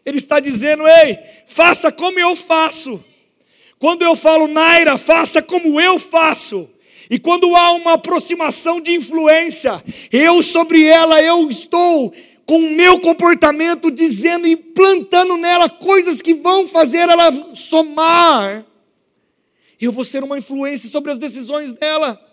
Ele 0.03 0.17
está 0.17 0.39
dizendo, 0.39 0.87
ei, 0.87 1.19
faça 1.45 1.91
como 1.91 2.19
eu 2.19 2.35
faço. 2.35 3.05
Quando 3.81 4.03
eu 4.03 4.15
falo 4.15 4.47
Naira, 4.47 4.95
faça 4.95 5.41
como 5.41 5.81
eu 5.81 5.97
faço. 5.97 6.69
E 7.09 7.17
quando 7.17 7.55
há 7.55 7.71
uma 7.71 7.93
aproximação 7.93 8.79
de 8.79 8.93
influência, 8.93 9.83
eu 10.11 10.43
sobre 10.43 10.85
ela, 10.85 11.19
eu 11.19 11.49
estou 11.49 12.13
com 12.45 12.59
o 12.59 12.69
meu 12.69 12.99
comportamento 12.99 13.89
dizendo 13.89 14.45
e 14.45 14.55
plantando 14.55 15.35
nela 15.35 15.67
coisas 15.67 16.21
que 16.21 16.31
vão 16.31 16.67
fazer 16.67 17.09
ela 17.09 17.55
somar. 17.55 18.63
Eu 19.79 19.91
vou 19.91 20.03
ser 20.03 20.23
uma 20.23 20.37
influência 20.37 20.87
sobre 20.87 21.11
as 21.11 21.17
decisões 21.17 21.71
dela. 21.71 22.23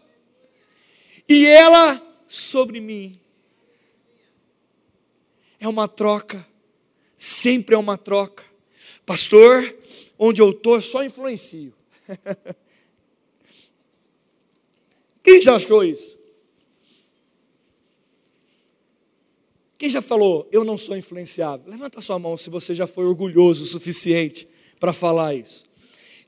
E 1.26 1.46
ela 1.46 1.98
sobre 2.28 2.78
mim. 2.78 3.18
É 5.58 5.66
uma 5.66 5.88
troca. 5.88 6.46
Sempre 7.16 7.74
é 7.74 7.78
uma 7.78 7.96
troca. 7.96 8.44
Pastor, 9.06 9.74
onde 10.18 10.42
eu 10.42 10.50
estou, 10.50 10.80
só 10.80 11.04
influencio. 11.04 11.72
Quem 15.22 15.40
já 15.42 15.54
achou 15.56 15.84
isso? 15.84 16.18
Quem 19.78 19.88
já 19.88 20.02
falou, 20.02 20.48
eu 20.50 20.64
não 20.64 20.76
sou 20.76 20.96
influenciável? 20.96 21.70
Levanta 21.70 22.00
sua 22.00 22.18
mão 22.18 22.36
se 22.36 22.50
você 22.50 22.74
já 22.74 22.86
foi 22.86 23.04
orgulhoso 23.04 23.62
o 23.62 23.66
suficiente 23.66 24.48
para 24.80 24.92
falar 24.92 25.36
isso. 25.36 25.64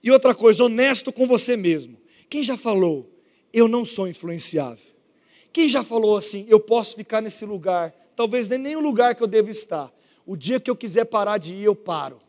E 0.03 0.11
outra 0.11 0.35
coisa, 0.35 0.65
honesto 0.65 1.13
com 1.13 1.27
você 1.27 1.57
mesmo. 1.57 1.99
Quem 2.29 2.45
já 2.45 2.57
falou, 2.57 3.11
eu 3.53 3.67
não 3.67 3.85
sou 3.85 4.07
influenciável? 4.07 4.85
Quem 5.53 5.69
já 5.69 5.83
falou 5.83 6.17
assim, 6.17 6.47
eu 6.49 6.61
posso 6.61 6.95
ficar 6.95 7.21
nesse 7.21 7.45
lugar, 7.45 7.93
talvez 8.15 8.47
nem 8.47 8.77
o 8.77 8.81
lugar 8.81 9.17
que 9.17 9.23
eu 9.23 9.27
devo 9.27 9.51
estar. 9.51 9.93
O 10.25 10.37
dia 10.37 10.61
que 10.61 10.71
eu 10.71 10.77
quiser 10.77 11.07
parar 11.07 11.39
de 11.39 11.57
ir, 11.57 11.65
eu 11.65 11.75
paro. 11.75 12.21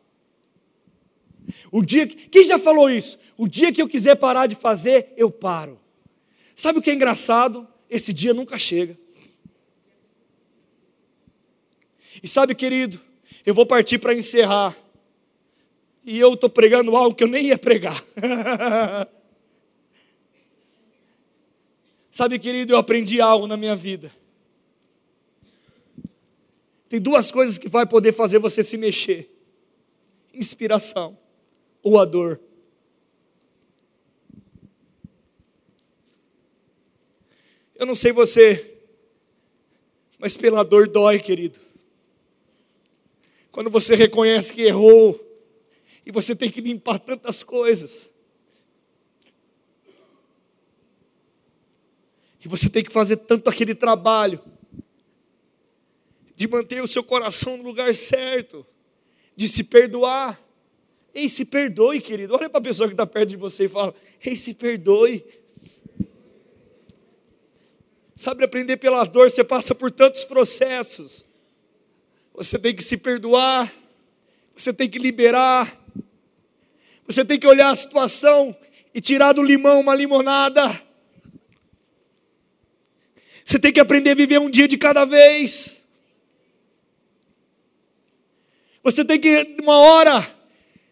O 1.71 1.81
dia 1.83 2.07
que, 2.07 2.29
quem 2.29 2.43
já 2.45 2.59
falou 2.59 2.89
isso? 2.89 3.17
O 3.37 3.47
dia 3.47 3.71
que 3.71 3.81
eu 3.81 3.87
quiser 3.87 4.15
parar 4.15 4.47
de 4.47 4.55
fazer, 4.55 5.13
eu 5.17 5.31
paro. 5.31 5.79
Sabe 6.53 6.79
o 6.79 6.81
que 6.81 6.91
é 6.91 6.93
engraçado? 6.93 7.67
Esse 7.89 8.13
dia 8.13 8.33
nunca 8.33 8.57
chega. 8.57 8.97
E 12.21 12.27
sabe, 12.27 12.53
querido, 12.53 12.99
eu 13.45 13.53
vou 13.53 13.65
partir 13.65 13.97
para 13.97 14.13
encerrar. 14.13 14.77
E 16.03 16.19
eu 16.19 16.33
estou 16.33 16.49
pregando 16.49 16.95
algo 16.95 17.15
que 17.15 17.23
eu 17.23 17.27
nem 17.27 17.47
ia 17.47 17.57
pregar. 17.57 18.03
sabe, 22.11 22.37
querido, 22.39 22.73
eu 22.73 22.77
aprendi 22.77 23.21
algo 23.21 23.47
na 23.47 23.55
minha 23.57 23.75
vida. 23.75 24.11
Tem 26.89 26.99
duas 26.99 27.31
coisas 27.31 27.57
que 27.57 27.69
vai 27.69 27.85
poder 27.85 28.11
fazer 28.11 28.39
você 28.39 28.63
se 28.63 28.77
mexer: 28.77 29.33
inspiração 30.33 31.17
ou 31.83 31.99
a 31.99 32.05
dor. 32.05 32.39
Eu 37.75 37.85
não 37.85 37.95
sei 37.95 38.11
você, 38.11 38.77
mas 40.19 40.37
pela 40.37 40.63
dor 40.63 40.87
dói, 40.87 41.19
querido. 41.19 41.59
Quando 43.51 43.69
você 43.69 43.95
reconhece 43.95 44.53
que 44.53 44.61
errou 44.61 45.19
e 46.05 46.11
você 46.11 46.35
tem 46.35 46.49
que 46.49 46.61
limpar 46.61 46.99
tantas 46.99 47.43
coisas. 47.43 48.09
E 52.43 52.47
você 52.47 52.69
tem 52.69 52.83
que 52.83 52.91
fazer 52.91 53.17
tanto 53.17 53.49
aquele 53.49 53.75
trabalho 53.75 54.41
de 56.35 56.47
manter 56.47 56.81
o 56.81 56.87
seu 56.87 57.03
coração 57.03 57.57
no 57.57 57.63
lugar 57.63 57.93
certo, 57.93 58.65
de 59.35 59.47
se 59.47 59.63
perdoar. 59.63 60.41
Ei, 61.13 61.27
se 61.27 61.43
perdoe, 61.43 61.99
querido. 61.99 62.33
Olha 62.33 62.49
para 62.49 62.59
a 62.59 62.63
pessoa 62.63 62.87
que 62.87 62.93
está 62.93 63.05
perto 63.05 63.29
de 63.29 63.37
você 63.37 63.65
e 63.65 63.67
fala: 63.67 63.93
Ei, 64.23 64.35
se 64.35 64.53
perdoe. 64.53 65.25
Sabe, 68.15 68.43
aprender 68.43 68.77
pela 68.77 69.03
dor, 69.03 69.29
você 69.29 69.43
passa 69.43 69.73
por 69.73 69.91
tantos 69.91 70.23
processos. 70.23 71.25
Você 72.33 72.57
tem 72.57 72.75
que 72.75 72.83
se 72.83 72.95
perdoar, 72.95 73.73
você 74.55 74.71
tem 74.71 74.89
que 74.89 74.99
liberar, 74.99 75.75
você 77.05 77.25
tem 77.25 77.39
que 77.39 77.47
olhar 77.47 77.71
a 77.71 77.75
situação 77.75 78.55
e 78.93 79.01
tirar 79.01 79.33
do 79.33 79.43
limão 79.43 79.79
uma 79.79 79.95
limonada. 79.95 80.81
Você 83.43 83.59
tem 83.59 83.73
que 83.73 83.79
aprender 83.79 84.11
a 84.11 84.15
viver 84.15 84.39
um 84.39 84.49
dia 84.49 84.67
de 84.67 84.77
cada 84.77 85.03
vez. 85.03 85.81
Você 88.83 89.03
tem 89.03 89.19
que, 89.19 89.57
uma 89.61 89.77
hora, 89.77 90.40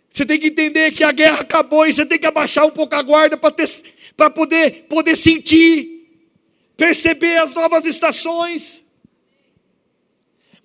você 0.10 0.26
tem 0.26 0.40
que 0.40 0.48
entender 0.48 0.92
que 0.92 1.04
a 1.04 1.12
guerra 1.12 1.42
acabou 1.42 1.86
e 1.86 1.94
você 1.94 2.06
tem 2.06 2.18
que 2.18 2.26
abaixar 2.26 2.66
um 2.66 2.72
pouco 2.72 2.96
a 2.96 3.02
guarda 3.02 3.38
para 3.38 4.30
poder, 4.30 4.86
poder 4.88 5.16
sentir 5.16 6.00
perceber 6.80 7.36
as 7.36 7.54
novas 7.54 7.86
estações. 7.86 8.86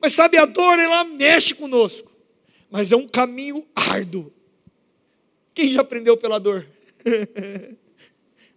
Mas 0.01 0.13
sabe, 0.13 0.39
a 0.39 0.45
dor, 0.45 0.79
ela 0.79 1.03
mexe 1.03 1.53
conosco, 1.55 2.15
mas 2.71 2.93
é 2.93 2.97
um 2.97 3.09
caminho 3.09 3.67
árduo. 3.75 4.33
Quem 5.53 5.73
já 5.73 5.81
aprendeu 5.81 6.17
pela 6.17 6.39
dor? 6.39 6.67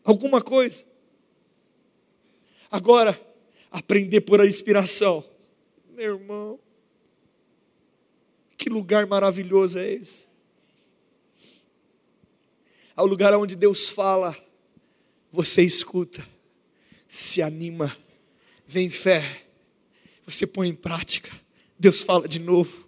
Alguma 0.05 0.39
coisa? 0.39 0.85
Agora, 2.69 3.19
aprender 3.71 4.21
por 4.21 4.39
a 4.39 4.45
inspiração. 4.45 5.25
Meu 5.95 6.17
irmão, 6.17 6.59
que 8.55 8.69
lugar 8.69 9.07
maravilhoso 9.07 9.79
é 9.79 9.93
esse? 9.93 10.26
É 12.97 13.01
o 13.01 13.05
lugar 13.05 13.31
onde 13.35 13.55
Deus 13.55 13.89
fala, 13.89 14.35
você 15.31 15.61
escuta 15.61 16.27
se 17.07 17.41
anima, 17.41 17.95
vem 18.67 18.89
fé, 18.89 19.43
você 20.25 20.45
põe 20.45 20.67
em 20.67 20.75
prática, 20.75 21.31
Deus 21.79 22.01
fala 22.01 22.27
de 22.27 22.39
novo, 22.39 22.87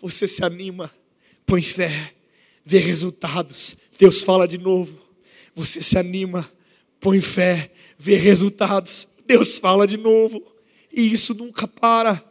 você 0.00 0.28
se 0.28 0.44
anima, 0.44 0.92
põe 1.44 1.62
fé, 1.62 2.14
vê 2.64 2.78
resultados, 2.78 3.76
Deus 3.98 4.22
fala 4.22 4.46
de 4.46 4.58
novo, 4.58 4.94
você 5.54 5.80
se 5.80 5.98
anima, 5.98 6.52
põe 7.00 7.20
fé, 7.20 7.72
vê 7.98 8.16
resultados, 8.16 9.08
Deus 9.26 9.56
fala 9.56 9.86
de 9.86 9.96
novo, 9.96 10.46
e 10.92 11.10
isso 11.10 11.34
nunca 11.34 11.66
para. 11.66 12.22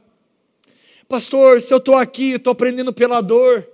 Pastor, 1.08 1.60
se 1.60 1.74
eu 1.74 1.80
estou 1.80 1.96
aqui, 1.96 2.34
estou 2.34 2.52
aprendendo 2.52 2.94
pela 2.94 3.20
dor, 3.20 3.68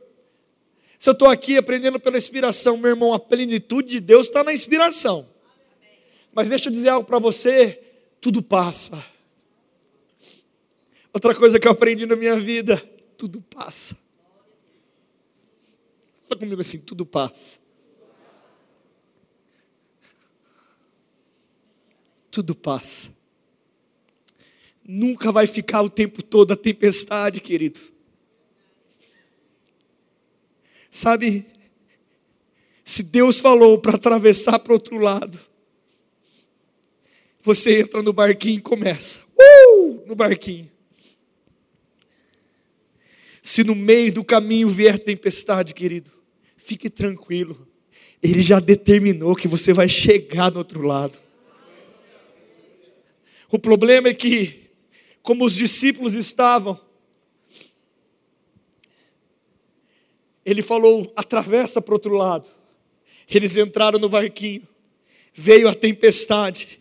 se 1.02 1.10
eu 1.10 1.14
estou 1.14 1.28
aqui 1.28 1.58
aprendendo 1.58 2.00
pela 2.00 2.16
inspiração, 2.16 2.78
meu 2.78 2.92
irmão, 2.92 3.12
a 3.12 3.20
plenitude 3.20 3.90
de 3.90 4.00
Deus 4.00 4.28
está 4.28 4.44
na 4.44 4.54
inspiração. 4.54 5.28
Mas 6.32 6.48
deixa 6.48 6.70
eu 6.70 6.72
dizer 6.72 6.90
algo 6.90 7.08
para 7.08 7.18
você: 7.18 7.82
tudo 8.22 8.44
passa. 8.44 9.04
Outra 11.12 11.34
coisa 11.34 11.60
que 11.60 11.68
eu 11.68 11.72
aprendi 11.72 12.06
na 12.06 12.16
minha 12.16 12.40
vida: 12.40 12.78
tudo 13.18 13.42
passa. 13.42 13.98
Fala 16.22 16.40
comigo 16.40 16.62
assim: 16.62 16.78
tudo 16.78 17.04
passa. 17.04 17.58
Tudo 22.30 22.54
passa. 22.54 23.12
Nunca 24.88 25.32
vai 25.32 25.48
ficar 25.48 25.82
o 25.82 25.90
tempo 25.90 26.22
todo 26.22 26.52
a 26.52 26.56
tempestade, 26.56 27.42
querido. 27.42 27.80
Sabe, 30.92 31.46
se 32.84 33.02
Deus 33.02 33.40
falou 33.40 33.80
para 33.80 33.96
atravessar 33.96 34.60
para 34.60 34.74
outro 34.74 34.98
lado, 34.98 35.40
você 37.42 37.80
entra 37.80 38.02
no 38.04 38.12
barquinho 38.12 38.60
e 38.60 38.62
começa. 38.62 39.22
Uh! 39.40 40.04
No 40.06 40.14
barquinho. 40.14 40.70
Se 43.42 43.64
no 43.64 43.74
meio 43.74 44.12
do 44.12 44.24
caminho 44.24 44.68
vier 44.68 45.00
tempestade, 45.00 45.74
querido, 45.74 46.12
fique 46.58 46.90
tranquilo. 46.90 47.66
Ele 48.22 48.42
já 48.42 48.60
determinou 48.60 49.34
que 49.34 49.48
você 49.48 49.72
vai 49.72 49.88
chegar 49.88 50.50
do 50.50 50.58
outro 50.60 50.82
lado. 50.84 51.18
O 53.50 53.58
problema 53.58 54.10
é 54.10 54.14
que, 54.14 54.70
como 55.22 55.46
os 55.46 55.56
discípulos 55.56 56.14
estavam, 56.14 56.80
ele 60.46 60.62
falou: 60.62 61.12
atravessa 61.16 61.82
para 61.82 61.92
o 61.92 61.96
outro 61.96 62.14
lado. 62.16 62.50
Eles 63.30 63.56
entraram 63.56 64.00
no 64.00 64.10
barquinho, 64.10 64.68
veio 65.34 65.70
a 65.70 65.74
tempestade, 65.74 66.80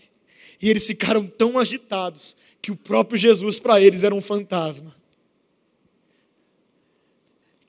E 0.61 0.69
eles 0.69 0.87
ficaram 0.87 1.27
tão 1.27 1.59
agitados 1.59 2.37
que 2.61 2.71
o 2.71 2.77
próprio 2.77 3.17
Jesus 3.17 3.59
para 3.59 3.81
eles 3.81 4.05
era 4.05 4.15
um 4.15 4.21
fantasma. 4.21 4.95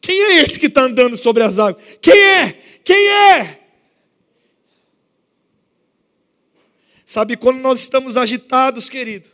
Quem 0.01 0.19
é 0.19 0.41
esse 0.41 0.59
que 0.59 0.65
está 0.65 0.83
andando 0.83 1.15
sobre 1.15 1.43
as 1.43 1.57
águas? 1.59 1.81
Quem 2.01 2.19
é? 2.19 2.53
Quem 2.83 3.07
é? 3.07 3.61
Sabe, 7.05 7.37
quando 7.37 7.59
nós 7.59 7.79
estamos 7.79 8.17
agitados, 8.17 8.89
querido, 8.89 9.29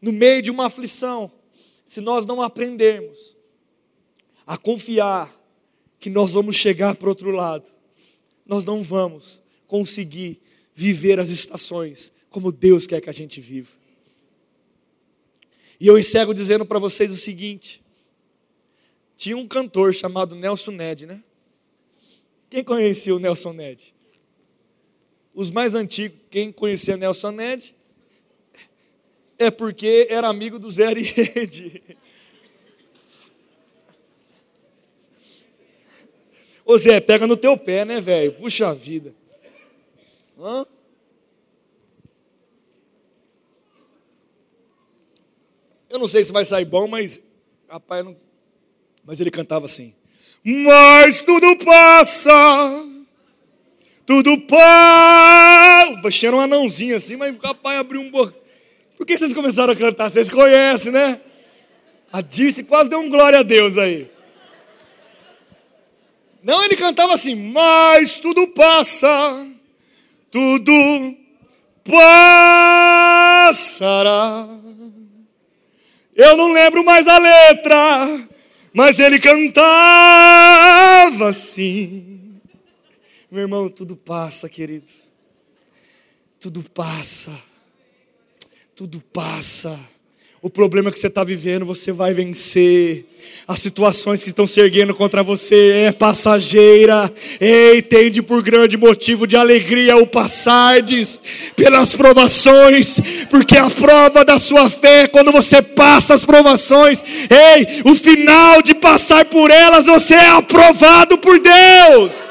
no 0.00 0.12
meio 0.12 0.40
de 0.40 0.50
uma 0.50 0.66
aflição, 0.66 1.30
se 1.84 2.00
nós 2.00 2.24
não 2.24 2.40
aprendermos 2.40 3.36
a 4.46 4.56
confiar 4.56 5.39
que 6.00 6.08
nós 6.08 6.32
vamos 6.32 6.56
chegar 6.56 6.96
para 6.96 7.06
o 7.06 7.10
outro 7.10 7.30
lado, 7.30 7.70
nós 8.46 8.64
não 8.64 8.82
vamos 8.82 9.40
conseguir 9.66 10.40
viver 10.74 11.20
as 11.20 11.28
estações 11.28 12.10
como 12.30 12.50
Deus 12.50 12.86
quer 12.86 13.00
que 13.00 13.10
a 13.10 13.12
gente 13.12 13.40
viva. 13.40 13.70
E 15.78 15.86
eu 15.86 15.98
encerro 15.98 16.32
dizendo 16.32 16.64
para 16.64 16.78
vocês 16.78 17.12
o 17.12 17.16
seguinte: 17.16 17.82
tinha 19.16 19.36
um 19.36 19.46
cantor 19.46 19.94
chamado 19.94 20.34
Nelson 20.34 20.72
Ned, 20.72 21.06
né? 21.06 21.22
Quem 22.48 22.64
conhecia 22.64 23.14
o 23.14 23.18
Nelson 23.18 23.52
Ned? 23.52 23.94
Os 25.32 25.50
mais 25.50 25.74
antigos, 25.74 26.18
quem 26.30 26.50
conhecia 26.50 26.96
Nelson 26.96 27.30
Ned, 27.30 27.74
é 29.38 29.50
porque 29.50 30.06
era 30.10 30.28
amigo 30.28 30.58
do 30.58 30.70
Zé 30.70 30.86
Ariede. 30.86 31.82
Ô 36.70 36.78
Zé, 36.78 37.00
pega 37.00 37.26
no 37.26 37.36
teu 37.36 37.56
pé, 37.56 37.84
né, 37.84 38.00
velho? 38.00 38.30
Puxa 38.34 38.72
vida. 38.72 39.12
Hã? 40.38 40.64
Eu 45.88 45.98
não 45.98 46.06
sei 46.06 46.22
se 46.22 46.30
vai 46.30 46.44
sair 46.44 46.64
bom, 46.64 46.86
mas 46.86 47.20
rapaz, 47.68 48.04
não... 48.04 48.16
mas 49.04 49.18
ele 49.18 49.32
cantava 49.32 49.66
assim. 49.66 49.92
Mas 50.44 51.20
tudo 51.22 51.56
passa, 51.64 52.30
tudo 54.06 54.40
passa. 54.42 55.96
Baixaram 56.00 56.38
um 56.38 56.40
anãozinho 56.40 56.94
assim, 56.94 57.16
mas 57.16 57.34
o 57.34 57.38
rapaz 57.40 57.80
abriu 57.80 58.00
um 58.00 58.12
boca. 58.12 58.32
Por 58.96 59.04
que 59.04 59.18
vocês 59.18 59.34
começaram 59.34 59.72
a 59.72 59.76
cantar? 59.76 60.08
Vocês 60.08 60.30
conhecem, 60.30 60.92
né? 60.92 61.20
A 62.12 62.20
Dirce 62.20 62.62
quase 62.62 62.88
deu 62.88 63.00
um 63.00 63.10
glória 63.10 63.40
a 63.40 63.42
Deus 63.42 63.76
aí. 63.76 64.08
Não, 66.42 66.64
ele 66.64 66.74
cantava 66.76 67.12
assim, 67.12 67.34
mas 67.34 68.16
tudo 68.16 68.48
passa, 68.48 69.46
tudo 70.30 71.14
passará. 73.42 74.48
Eu 76.14 76.36
não 76.36 76.52
lembro 76.52 76.84
mais 76.84 77.06
a 77.06 77.18
letra, 77.18 78.26
mas 78.72 78.98
ele 78.98 79.18
cantava 79.18 79.60
assim. 81.28 82.40
Meu 83.30 83.42
irmão, 83.42 83.68
tudo 83.68 83.94
passa, 83.96 84.48
querido. 84.48 84.90
Tudo 86.38 86.62
passa. 86.62 87.32
Tudo 88.74 89.00
passa. 89.12 89.78
O 90.42 90.48
problema 90.48 90.90
que 90.90 90.98
você 90.98 91.08
está 91.08 91.22
vivendo, 91.22 91.66
você 91.66 91.92
vai 91.92 92.14
vencer. 92.14 93.04
As 93.46 93.60
situações 93.60 94.22
que 94.22 94.30
estão 94.30 94.46
se 94.46 94.58
erguendo 94.58 94.94
contra 94.94 95.22
você 95.22 95.84
é 95.86 95.92
passageira. 95.92 97.12
Ei, 97.38 97.82
tende 97.82 98.22
por 98.22 98.42
grande 98.42 98.78
motivo 98.78 99.26
de 99.26 99.36
alegria 99.36 99.98
o 99.98 100.06
passardes 100.06 101.20
pelas 101.54 101.94
provações, 101.94 102.98
porque 103.28 103.54
a 103.54 103.68
prova 103.68 104.24
da 104.24 104.38
sua 104.38 104.70
fé, 104.70 105.06
quando 105.08 105.30
você 105.30 105.60
passa 105.60 106.14
as 106.14 106.24
provações, 106.24 107.04
ei, 107.28 107.82
o 107.84 107.94
final 107.94 108.62
de 108.62 108.74
passar 108.74 109.26
por 109.26 109.50
elas, 109.50 109.84
você 109.84 110.14
é 110.14 110.28
aprovado 110.30 111.18
por 111.18 111.38
Deus. 111.38 112.29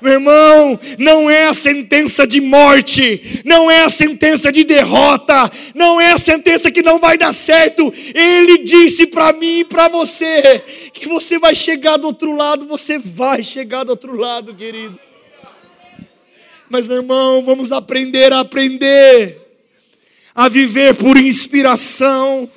Meu 0.00 0.14
irmão, 0.14 0.80
não 0.98 1.28
é 1.28 1.46
a 1.46 1.54
sentença 1.54 2.26
de 2.26 2.40
morte, 2.40 3.42
não 3.44 3.70
é 3.70 3.82
a 3.82 3.90
sentença 3.90 4.50
de 4.50 4.64
derrota, 4.64 5.50
não 5.74 6.00
é 6.00 6.12
a 6.12 6.18
sentença 6.18 6.70
que 6.70 6.82
não 6.82 6.98
vai 6.98 7.18
dar 7.18 7.34
certo. 7.34 7.92
Ele 8.14 8.58
disse 8.58 9.06
para 9.06 9.32
mim 9.32 9.60
e 9.60 9.64
para 9.64 9.88
você 9.88 10.60
que 10.92 11.06
você 11.06 11.38
vai 11.38 11.54
chegar 11.54 11.98
do 11.98 12.06
outro 12.06 12.34
lado, 12.34 12.66
você 12.66 12.98
vai 12.98 13.44
chegar 13.44 13.84
do 13.84 13.90
outro 13.90 14.16
lado, 14.16 14.54
querido. 14.54 14.98
Mas, 16.68 16.86
meu 16.86 16.98
irmão, 16.98 17.42
vamos 17.42 17.72
aprender 17.72 18.32
a 18.32 18.40
aprender 18.40 19.40
a 20.34 20.48
viver 20.48 20.94
por 20.94 21.18
inspiração. 21.18 22.48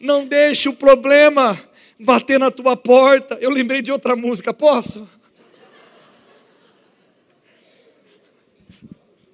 Não 0.00 0.26
deixe 0.26 0.68
o 0.68 0.72
problema 0.72 1.58
bater 1.98 2.40
na 2.40 2.50
tua 2.50 2.76
porta. 2.76 3.38
Eu 3.40 3.50
lembrei 3.50 3.82
de 3.82 3.92
outra 3.92 4.16
música, 4.16 4.52
posso? 4.52 5.08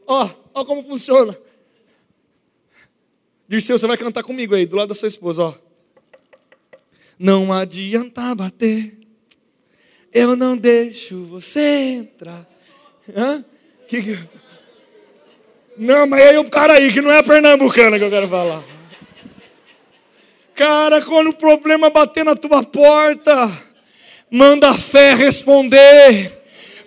Ó, 0.06 0.28
ó 0.54 0.64
como 0.64 0.82
funciona. 0.82 1.36
Dirceu, 3.48 3.76
você 3.76 3.86
vai 3.86 3.96
cantar 3.96 4.22
comigo 4.22 4.54
aí, 4.54 4.64
do 4.64 4.76
lado 4.76 4.88
da 4.88 4.94
sua 4.94 5.08
esposa, 5.08 5.42
ó. 5.42 5.54
Não 7.18 7.52
adianta 7.52 8.34
bater, 8.34 8.98
eu 10.12 10.34
não 10.34 10.56
deixo 10.56 11.24
você 11.24 11.60
entrar. 11.60 12.46
Hã? 13.14 13.44
Que 13.86 14.02
que... 14.02 14.18
Não, 15.76 16.06
mas 16.06 16.20
aí 16.20 16.38
o 16.38 16.50
cara 16.50 16.74
aí, 16.74 16.92
que 16.92 17.00
não 17.00 17.10
é 17.10 17.18
a 17.18 17.22
pernambucana 17.22 17.98
que 17.98 18.04
eu 18.04 18.10
quero 18.10 18.28
falar. 18.28 18.62
Cara, 20.54 21.02
quando 21.02 21.28
o 21.28 21.36
problema 21.36 21.88
bater 21.88 22.24
na 22.24 22.34
tua 22.34 22.62
porta, 22.62 23.32
manda 24.30 24.70
a 24.70 24.74
fé 24.74 25.14
responder. 25.14 26.41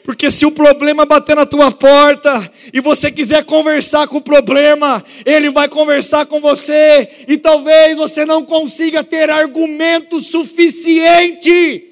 Porque 0.06 0.30
se 0.30 0.46
o 0.46 0.52
problema 0.52 1.04
bater 1.04 1.36
na 1.36 1.48
tua 1.48 1.72
porta 1.72 2.52
e 2.72 2.80
você 2.80 3.12
quiser 3.12 3.44
conversar 3.44 4.08
com 4.08 4.18
o 4.18 4.22
problema, 4.22 5.04
ele 5.26 5.50
vai 5.50 5.68
conversar 5.68 6.28
com 6.28 6.40
você 6.40 7.26
e 7.28 7.40
talvez 7.40 7.98
você 7.98 8.24
não 8.24 8.46
consiga 8.46 9.04
ter 9.04 9.32
argumento 9.32 10.22
suficiente. 10.22 11.92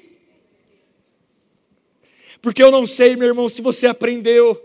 Porque 2.40 2.62
eu 2.62 2.70
não 2.70 2.86
sei, 2.86 3.16
meu 3.16 3.26
irmão, 3.26 3.48
se 3.48 3.60
você 3.60 3.88
aprendeu. 3.88 4.62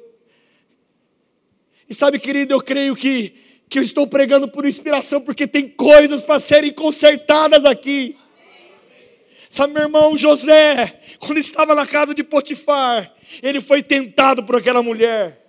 E 1.89 1.93
sabe, 1.95 2.19
querido, 2.19 2.53
eu 2.53 2.61
creio 2.61 2.95
que 2.95 3.33
que 3.69 3.77
eu 3.77 3.83
estou 3.83 4.07
pregando 4.07 4.47
por 4.47 4.65
inspiração 4.65 5.21
porque 5.21 5.45
tem 5.45 5.69
coisas 5.69 6.23
para 6.23 6.39
serem 6.39 6.73
consertadas 6.73 7.65
aqui. 7.65 8.17
Sabe, 9.49 9.73
meu 9.73 9.81
irmão 9.83 10.15
José, 10.15 11.01
quando 11.17 11.39
estava 11.39 11.73
na 11.73 11.87
casa 11.87 12.13
de 12.13 12.23
Potifar, 12.23 13.11
ele 13.41 13.59
foi 13.59 13.81
tentado 13.81 14.43
por 14.43 14.55
aquela 14.55 14.83
mulher. 14.83 15.43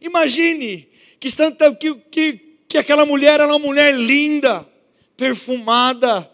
Imagine 0.00 0.88
que, 1.20 1.30
santa, 1.30 1.74
que, 1.74 1.94
que, 2.10 2.40
que 2.66 2.78
aquela 2.78 3.04
mulher 3.04 3.34
era 3.34 3.46
uma 3.46 3.58
mulher 3.58 3.94
linda, 3.94 4.66
perfumada, 5.14 6.30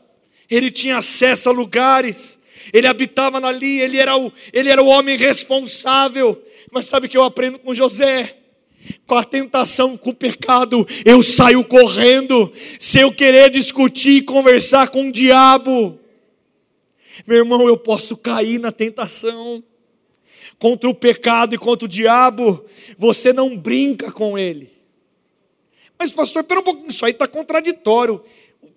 ele 0.49 0.71
tinha 0.71 0.99
acesso 0.99 1.49
a 1.49 1.53
lugares, 1.53 2.39
ele 2.73 2.87
habitava 2.87 3.45
ali, 3.45 3.81
ele 3.81 3.99
era 3.99 4.17
o, 4.17 4.33
ele 4.53 4.71
era 4.71 4.83
o 4.83 4.87
homem 4.87 5.17
responsável. 5.17 6.41
Mas 6.71 6.87
sabe 6.87 7.07
o 7.07 7.11
que 7.11 7.17
eu 7.17 7.25
aprendo 7.25 7.59
com 7.59 7.75
José? 7.75 8.37
Com 9.07 9.15
a 9.15 9.25
tentação, 9.25 9.97
com 9.97 10.11
o 10.11 10.15
pecado, 10.15 10.87
eu 11.05 11.23
saio 11.23 11.65
correndo. 11.65 12.53
Se 12.79 13.01
eu 13.01 13.13
querer 13.13 13.51
discutir 13.51 14.13
e 14.13 14.23
conversar 14.23 14.89
com 14.89 15.09
o 15.09 15.13
diabo, 15.13 16.00
meu 17.27 17.39
irmão, 17.39 17.67
eu 17.67 17.77
posso 17.77 18.17
cair 18.17 18.59
na 18.59 18.73
tentação 18.73 19.63
contra 20.59 20.89
o 20.89 20.95
pecado 20.95 21.55
e 21.55 21.59
contra 21.59 21.87
o 21.87 21.89
diabo, 21.89 22.65
você 22.99 23.33
não 23.33 23.57
brinca 23.57 24.13
com 24.13 24.39
ele. 24.39 24.71
Mas, 25.99 26.13
pastor, 26.13 26.45
pera 26.45 26.61
um 26.61 26.63
pouquinho, 26.63 26.89
isso 26.89 27.05
aí 27.05 27.13
está 27.13 27.27
contraditório. 27.27 28.23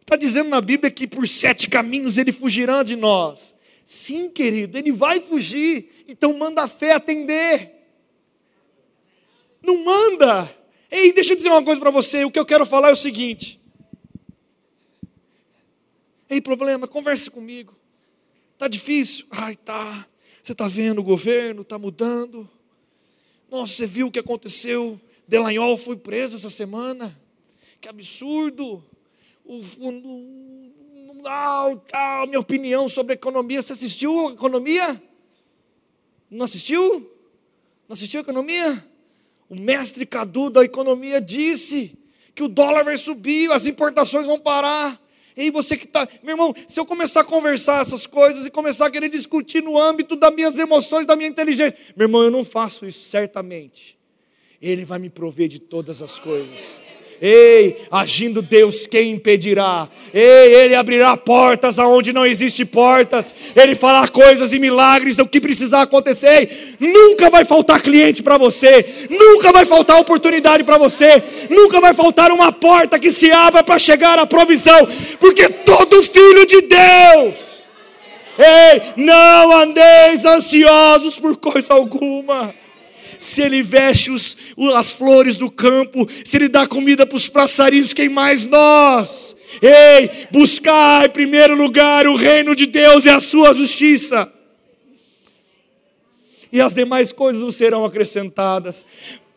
Está 0.02 0.16
dizendo 0.16 0.50
na 0.50 0.60
Bíblia 0.60 0.92
que 0.92 1.08
por 1.08 1.28
sete 1.28 1.70
caminhos 1.70 2.18
ele 2.18 2.32
fugirá 2.32 2.84
de 2.84 2.96
nós. 2.96 3.56
Sim, 3.86 4.30
querido, 4.30 4.78
ele 4.78 4.92
vai 4.92 5.22
fugir. 5.22 6.04
Então 6.08 6.38
manda 6.38 6.64
a 6.64 6.68
fé 6.68 6.94
atender. 6.94 7.72
Não 9.62 9.84
manda. 9.84 10.54
Ei, 10.92 11.12
deixa 11.14 11.34
eu 11.34 11.38
dizer 11.38 11.50
uma 11.50 11.64
coisa 11.64 11.80
para 11.80 11.92
você. 11.92 12.26
O 12.26 12.32
que 12.32 12.40
eu 12.40 12.46
quero 12.46 12.66
falar 12.66 12.90
é 12.90 12.94
o 12.94 12.98
seguinte. 12.98 13.60
Ei, 16.30 16.42
problema, 16.42 16.88
converse 16.88 17.30
comigo. 17.30 17.74
Tá 18.64 18.70
difícil? 18.70 19.26
Ai, 19.30 19.58
tá. 19.58 20.08
Você 20.42 20.54
está 20.54 20.70
vendo 20.70 21.00
o 21.00 21.04
governo, 21.04 21.64
está 21.64 21.78
mudando. 21.78 22.50
Nossa, 23.52 23.74
você 23.74 23.86
viu 23.86 24.08
o 24.08 24.12
que 24.12 24.20
aconteceu? 24.20 24.98
Delanhol 25.28 25.76
foi 25.76 25.98
preso 25.98 26.38
essa 26.38 26.50
semana. 26.50 27.14
Que 27.82 27.90
absurdo. 27.90 28.82
O, 29.44 29.58
o, 29.58 31.22
tal, 31.22 31.76
tal, 31.76 32.26
minha 32.28 32.40
opinião 32.40 32.88
sobre 32.88 33.12
a 33.12 33.16
economia. 33.16 33.62
Você 33.62 33.74
assistiu 33.74 34.30
a 34.30 34.32
economia? 34.32 35.04
Não 36.32 36.46
assistiu? 36.46 37.02
Não 37.86 37.96
assistiu 37.96 38.22
a 38.22 38.24
economia? 38.24 38.88
o 39.50 39.60
mestre 39.60 40.06
Cadu 40.06 40.50
da 40.50 40.64
economia 40.64 41.20
disse 41.20 41.98
que 42.34 42.44
o 42.44 42.48
dólar 42.48 42.86
vai 42.86 42.96
subir, 42.96 43.52
as 43.52 43.66
importações 43.66 44.26
vão 44.26 44.40
parar. 44.40 45.03
Ei, 45.36 45.50
você 45.50 45.76
que 45.76 45.86
está. 45.86 46.08
Meu 46.22 46.34
irmão, 46.34 46.54
se 46.68 46.80
eu 46.80 46.86
começar 46.86 47.22
a 47.22 47.24
conversar 47.24 47.82
essas 47.82 48.06
coisas 48.06 48.46
e 48.46 48.52
começar 48.52 48.88
a 48.88 48.92
querer 48.92 49.10
discutir 49.10 49.62
no 49.62 49.80
âmbito 49.80 50.16
das 50.16 50.34
minhas 50.34 50.58
emoções, 50.58 51.06
da 51.06 51.16
minha 51.16 51.30
inteligência, 51.30 51.78
meu 51.96 52.06
irmão, 52.06 52.24
eu 52.24 52.32
não 52.32 52.46
faço 52.46 52.86
isso, 52.86 53.10
certamente. 53.10 53.98
Ele 54.62 54.86
vai 54.86 55.00
me 55.00 55.10
prover 55.10 55.48
de 55.48 55.60
todas 55.60 56.02
as 56.02 56.20
coisas. 56.20 56.82
Ei, 57.26 57.78
agindo 57.90 58.42
Deus, 58.42 58.86
quem 58.86 59.12
impedirá? 59.12 59.88
Ei, 60.14 60.56
Ele 60.56 60.76
abrirá 60.76 61.16
portas 61.16 61.80
aonde 61.80 62.12
não 62.12 62.26
existe 62.26 62.66
portas. 62.66 63.34
Ele 63.56 63.76
fará 63.76 64.06
coisas 64.10 64.52
e 64.52 64.60
milagres, 64.60 65.20
o 65.20 65.26
que 65.26 65.40
precisar 65.40 65.84
acontecer. 65.84 66.28
Ei, 66.28 66.76
nunca 66.82 67.30
vai 67.30 67.46
faltar 67.46 67.82
cliente 67.82 68.22
para 68.22 68.38
você. 68.38 69.08
Nunca 69.10 69.54
vai 69.54 69.64
faltar 69.64 70.02
oportunidade 70.02 70.66
para 70.66 70.78
você. 70.78 71.24
Nunca 71.50 71.80
vai 71.80 71.94
faltar 71.94 72.30
uma 72.30 72.52
porta 72.52 73.00
que 73.00 73.10
se 73.10 73.32
abra 73.32 73.64
para 73.64 73.80
chegar 73.80 74.20
à 74.20 74.26
provisão. 74.26 74.86
Porque 75.18 75.48
todo 75.48 76.04
filho 76.04 76.46
de 76.46 76.60
Deus. 76.60 77.36
Ei, 78.38 78.82
não 78.98 79.62
andeis 79.62 80.26
ansiosos 80.26 81.18
por 81.22 81.38
coisa 81.38 81.74
alguma 81.74 82.54
se 83.24 83.42
ele 83.42 83.64
veste 83.64 84.12
os, 84.12 84.36
as 84.76 84.92
flores 84.92 85.38
do 85.38 85.50
campo, 85.50 86.06
se 86.26 86.36
ele 86.36 86.50
dá 86.50 86.68
comida 86.68 87.06
para 87.06 87.16
os 87.16 87.30
passarinhos, 87.30 87.94
quem 87.94 88.10
mais 88.10 88.46
nós? 88.46 89.34
Ei, 89.62 90.28
buscar 90.30 91.06
em 91.06 91.10
primeiro 91.10 91.56
lugar 91.56 92.06
o 92.06 92.16
reino 92.16 92.54
de 92.54 92.66
Deus 92.66 93.06
e 93.06 93.10
a 93.10 93.22
sua 93.22 93.54
justiça. 93.54 94.32
E 96.52 96.60
as 96.60 96.74
demais 96.74 97.14
coisas 97.14 97.56
serão 97.56 97.86
acrescentadas. 97.86 98.86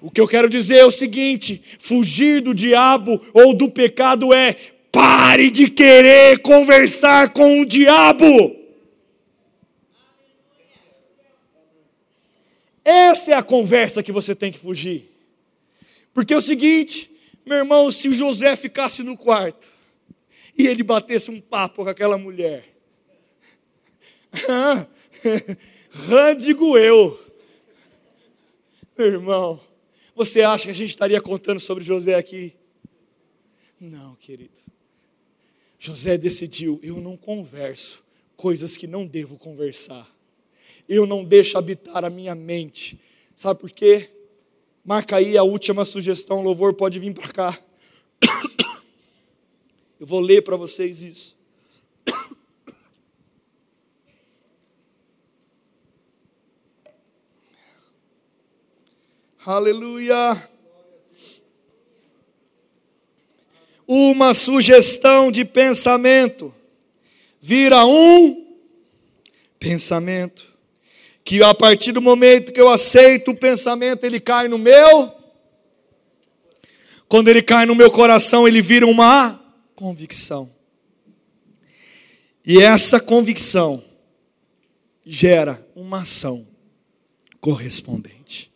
O 0.02 0.10
que 0.10 0.20
eu 0.20 0.26
quero 0.26 0.48
dizer 0.50 0.78
é 0.78 0.84
o 0.84 0.90
seguinte: 0.90 1.62
fugir 1.78 2.42
do 2.42 2.52
diabo 2.52 3.20
ou 3.32 3.54
do 3.54 3.70
pecado 3.70 4.34
é 4.34 4.56
pare 4.90 5.50
de 5.50 5.68
querer 5.68 6.40
conversar 6.40 7.32
com 7.32 7.60
o 7.60 7.66
diabo. 7.66 8.55
Essa 13.16 13.30
é 13.30 13.34
a 13.34 13.42
conversa 13.42 14.02
que 14.02 14.12
você 14.12 14.34
tem 14.34 14.52
que 14.52 14.58
fugir. 14.58 15.10
Porque 16.12 16.34
é 16.34 16.36
o 16.36 16.42
seguinte, 16.42 17.10
meu 17.46 17.56
irmão, 17.56 17.90
se 17.90 18.10
o 18.10 18.12
José 18.12 18.54
ficasse 18.56 19.02
no 19.02 19.16
quarto 19.16 19.66
e 20.56 20.66
ele 20.66 20.82
batesse 20.82 21.30
um 21.30 21.40
papo 21.40 21.82
com 21.82 21.88
aquela 21.88 22.18
mulher, 22.18 22.68
Rã, 25.90 26.36
digo 26.36 26.76
eu, 26.76 27.18
meu 28.98 29.06
irmão, 29.06 29.62
você 30.14 30.42
acha 30.42 30.64
que 30.64 30.72
a 30.72 30.74
gente 30.74 30.90
estaria 30.90 31.20
contando 31.20 31.58
sobre 31.58 31.82
José 31.82 32.16
aqui? 32.16 32.52
Não, 33.80 34.14
querido. 34.16 34.60
José 35.78 36.18
decidiu: 36.18 36.78
eu 36.82 37.00
não 37.00 37.16
converso 37.16 38.04
coisas 38.36 38.76
que 38.76 38.86
não 38.86 39.06
devo 39.06 39.38
conversar 39.38 40.14
eu 40.88 41.06
não 41.06 41.24
deixo 41.24 41.58
habitar 41.58 42.04
a 42.04 42.10
minha 42.10 42.34
mente. 42.34 42.98
Sabe 43.36 43.60
por 43.60 43.70
quê? 43.70 44.10
Marca 44.82 45.16
aí 45.16 45.36
a 45.36 45.42
última 45.42 45.84
sugestão, 45.84 46.42
louvor 46.42 46.72
pode 46.72 46.98
vir 46.98 47.12
para 47.12 47.30
cá. 47.30 47.58
Eu 50.00 50.06
vou 50.06 50.20
ler 50.20 50.42
para 50.42 50.56
vocês 50.56 51.02
isso. 51.02 51.36
Aleluia. 59.44 60.48
Uma 63.86 64.32
sugestão 64.32 65.30
de 65.30 65.44
pensamento 65.44 66.54
vira 67.38 67.84
um 67.84 68.56
pensamento 69.58 70.55
que 71.26 71.42
a 71.42 71.52
partir 71.52 71.90
do 71.90 72.00
momento 72.00 72.52
que 72.52 72.60
eu 72.60 72.70
aceito 72.70 73.32
o 73.32 73.36
pensamento, 73.36 74.04
ele 74.04 74.20
cai 74.20 74.46
no 74.46 74.56
meu. 74.56 75.12
Quando 77.08 77.26
ele 77.26 77.42
cai 77.42 77.66
no 77.66 77.74
meu 77.74 77.90
coração, 77.90 78.46
ele 78.46 78.62
vira 78.62 78.86
uma 78.86 79.42
convicção. 79.74 80.48
E 82.44 82.62
essa 82.62 83.00
convicção 83.00 83.82
gera 85.04 85.66
uma 85.74 86.02
ação 86.02 86.46
correspondente. 87.40 88.52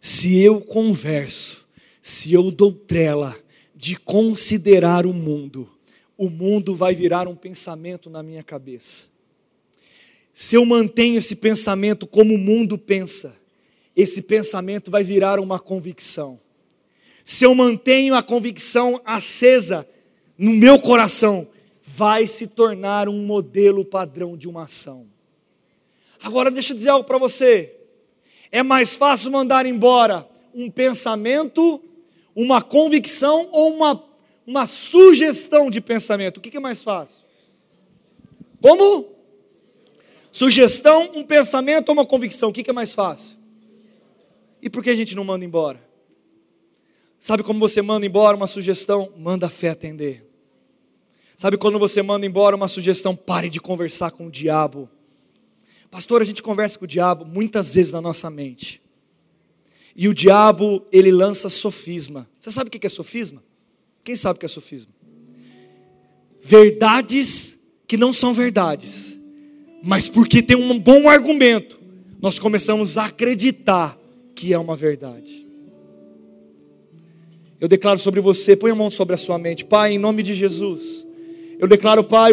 Se 0.00 0.40
eu 0.40 0.60
converso, 0.60 1.66
se 2.00 2.32
eu 2.32 2.52
dou 2.52 2.70
trela 2.70 3.36
de 3.74 3.96
considerar 3.96 5.04
o 5.04 5.12
mundo, 5.12 5.68
o 6.16 6.30
mundo 6.30 6.76
vai 6.76 6.94
virar 6.94 7.26
um 7.26 7.34
pensamento 7.34 8.08
na 8.08 8.22
minha 8.22 8.44
cabeça. 8.44 9.08
Se 10.40 10.54
eu 10.54 10.64
mantenho 10.64 11.18
esse 11.18 11.34
pensamento 11.34 12.06
como 12.06 12.32
o 12.32 12.38
mundo 12.38 12.78
pensa, 12.78 13.34
esse 13.96 14.22
pensamento 14.22 14.88
vai 14.88 15.02
virar 15.02 15.40
uma 15.40 15.58
convicção. 15.58 16.38
Se 17.24 17.44
eu 17.44 17.52
mantenho 17.56 18.14
a 18.14 18.22
convicção 18.22 19.00
acesa 19.04 19.84
no 20.38 20.52
meu 20.52 20.78
coração, 20.78 21.48
vai 21.82 22.28
se 22.28 22.46
tornar 22.46 23.08
um 23.08 23.26
modelo 23.26 23.84
padrão 23.84 24.36
de 24.36 24.46
uma 24.46 24.66
ação. 24.66 25.08
Agora 26.22 26.52
deixa 26.52 26.72
eu 26.72 26.76
dizer 26.76 26.90
algo 26.90 27.04
para 27.04 27.18
você. 27.18 27.74
É 28.52 28.62
mais 28.62 28.94
fácil 28.94 29.32
mandar 29.32 29.66
embora 29.66 30.24
um 30.54 30.70
pensamento, 30.70 31.82
uma 32.32 32.62
convicção 32.62 33.48
ou 33.50 33.74
uma, 33.74 34.04
uma 34.46 34.66
sugestão 34.66 35.68
de 35.68 35.80
pensamento? 35.80 36.36
O 36.36 36.40
que, 36.40 36.56
é 36.56 36.60
mais 36.60 36.80
fácil? 36.80 37.24
Como? 38.62 39.17
Sugestão, 40.38 41.10
um 41.16 41.24
pensamento 41.24 41.88
ou 41.88 41.94
uma 41.94 42.06
convicção? 42.06 42.50
O 42.50 42.52
que 42.52 42.70
é 42.70 42.72
mais 42.72 42.94
fácil? 42.94 43.36
E 44.62 44.70
por 44.70 44.84
que 44.84 44.90
a 44.90 44.94
gente 44.94 45.16
não 45.16 45.24
manda 45.24 45.44
embora? 45.44 45.84
Sabe 47.18 47.42
como 47.42 47.58
você 47.58 47.82
manda 47.82 48.06
embora 48.06 48.36
uma 48.36 48.46
sugestão? 48.46 49.12
Manda 49.16 49.46
a 49.46 49.50
fé 49.50 49.70
atender. 49.70 50.24
Sabe 51.36 51.58
quando 51.58 51.76
você 51.76 52.02
manda 52.02 52.24
embora 52.24 52.54
uma 52.54 52.68
sugestão? 52.68 53.16
Pare 53.16 53.48
de 53.48 53.60
conversar 53.60 54.12
com 54.12 54.28
o 54.28 54.30
diabo. 54.30 54.88
Pastor, 55.90 56.22
a 56.22 56.24
gente 56.24 56.40
conversa 56.40 56.78
com 56.78 56.84
o 56.84 56.88
diabo 56.88 57.24
muitas 57.24 57.74
vezes 57.74 57.90
na 57.90 58.00
nossa 58.00 58.30
mente. 58.30 58.80
E 59.96 60.06
o 60.06 60.14
diabo, 60.14 60.86
ele 60.92 61.10
lança 61.10 61.48
sofisma. 61.48 62.30
Você 62.38 62.52
sabe 62.52 62.68
o 62.68 62.70
que 62.70 62.86
é 62.86 62.90
sofisma? 62.90 63.42
Quem 64.04 64.14
sabe 64.14 64.36
o 64.36 64.38
que 64.38 64.46
é 64.46 64.48
sofisma? 64.48 64.92
Verdades 66.40 67.58
que 67.88 67.96
não 67.96 68.12
são 68.12 68.32
verdades 68.32 69.17
mas 69.82 70.08
porque 70.08 70.42
tem 70.42 70.56
um 70.56 70.78
bom 70.78 71.08
argumento, 71.08 71.78
nós 72.20 72.38
começamos 72.38 72.98
a 72.98 73.06
acreditar 73.06 73.98
que 74.34 74.52
é 74.52 74.58
uma 74.58 74.76
verdade. 74.76 75.46
Eu 77.60 77.66
declaro 77.66 77.98
sobre 77.98 78.20
você, 78.20 78.54
põe 78.54 78.70
a 78.70 78.74
mão 78.74 78.90
sobre 78.90 79.14
a 79.14 79.18
sua 79.18 79.38
mente, 79.38 79.64
Pai, 79.64 79.92
em 79.92 79.98
nome 79.98 80.22
de 80.22 80.34
Jesus. 80.34 81.06
Eu 81.58 81.66
declaro, 81.66 82.04
Pai, 82.04 82.32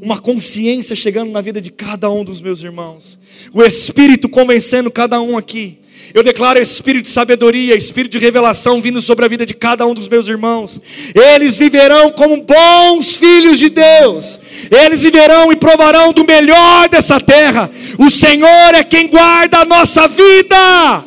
uma 0.00 0.18
consciência 0.18 0.94
chegando 0.94 1.30
na 1.30 1.40
vida 1.40 1.60
de 1.60 1.70
cada 1.70 2.10
um 2.10 2.24
dos 2.24 2.40
meus 2.40 2.62
irmãos, 2.62 3.18
o 3.52 3.62
Espírito 3.62 4.28
convencendo 4.28 4.90
cada 4.90 5.20
um 5.20 5.36
aqui 5.36 5.78
eu 6.14 6.22
declaro 6.22 6.60
espírito 6.60 7.04
de 7.04 7.10
sabedoria, 7.10 7.74
espírito 7.74 8.12
de 8.12 8.18
revelação 8.18 8.80
vindo 8.80 9.00
sobre 9.02 9.24
a 9.24 9.28
vida 9.28 9.44
de 9.44 9.54
cada 9.54 9.86
um 9.86 9.94
dos 9.94 10.08
meus 10.08 10.28
irmãos. 10.28 10.80
Eles 11.14 11.56
viverão 11.58 12.10
como 12.12 12.42
bons 12.42 13.16
filhos 13.16 13.58
de 13.58 13.68
Deus. 13.68 14.38
Eles 14.70 15.02
viverão 15.02 15.52
e 15.52 15.56
provarão 15.56 16.12
do 16.12 16.24
melhor 16.24 16.88
dessa 16.88 17.20
terra. 17.20 17.70
O 17.98 18.08
Senhor 18.08 18.74
é 18.74 18.84
quem 18.84 19.08
guarda 19.08 19.58
a 19.58 19.64
nossa 19.64 20.06
vida. 20.06 21.04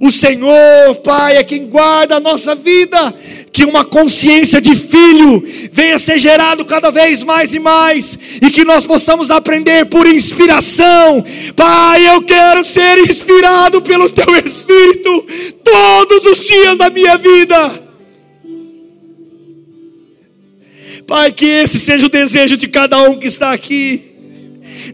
O 0.00 0.12
Senhor, 0.12 0.94
Pai, 1.02 1.36
é 1.36 1.42
quem 1.42 1.66
guarda 1.66 2.16
a 2.16 2.20
nossa 2.20 2.54
vida. 2.54 3.12
Que 3.50 3.64
uma 3.64 3.84
consciência 3.84 4.60
de 4.60 4.74
filho 4.74 5.42
venha 5.72 5.98
ser 5.98 6.18
gerado 6.18 6.64
cada 6.64 6.90
vez 6.90 7.24
mais 7.24 7.52
e 7.54 7.58
mais, 7.58 8.16
e 8.40 8.50
que 8.50 8.64
nós 8.64 8.86
possamos 8.86 9.30
aprender 9.30 9.86
por 9.86 10.06
inspiração. 10.06 11.24
Pai, 11.56 12.08
eu 12.08 12.22
quero 12.22 12.62
ser 12.62 12.98
inspirado 12.98 13.82
pelo 13.82 14.08
Teu 14.08 14.36
Espírito 14.36 15.26
todos 15.64 16.24
os 16.26 16.46
dias 16.46 16.78
da 16.78 16.88
minha 16.90 17.16
vida. 17.16 17.88
Pai, 21.06 21.32
que 21.32 21.46
esse 21.46 21.80
seja 21.80 22.06
o 22.06 22.10
desejo 22.10 22.56
de 22.56 22.68
cada 22.68 23.02
um 23.02 23.18
que 23.18 23.26
está 23.26 23.52
aqui 23.52 24.07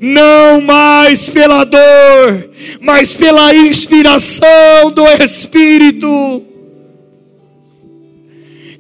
não 0.00 0.60
mais 0.60 1.28
pela 1.28 1.64
dor, 1.64 2.50
mas 2.80 3.14
pela 3.14 3.54
inspiração 3.54 4.90
do 4.94 5.06
Espírito. 5.22 6.44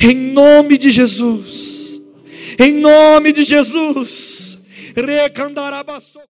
Em 0.00 0.14
nome 0.14 0.76
de 0.76 0.90
Jesus, 0.90 2.00
em 2.58 2.72
nome 2.72 3.32
de 3.32 3.44
Jesus, 3.44 4.58
recandarabaçou. 4.94 6.22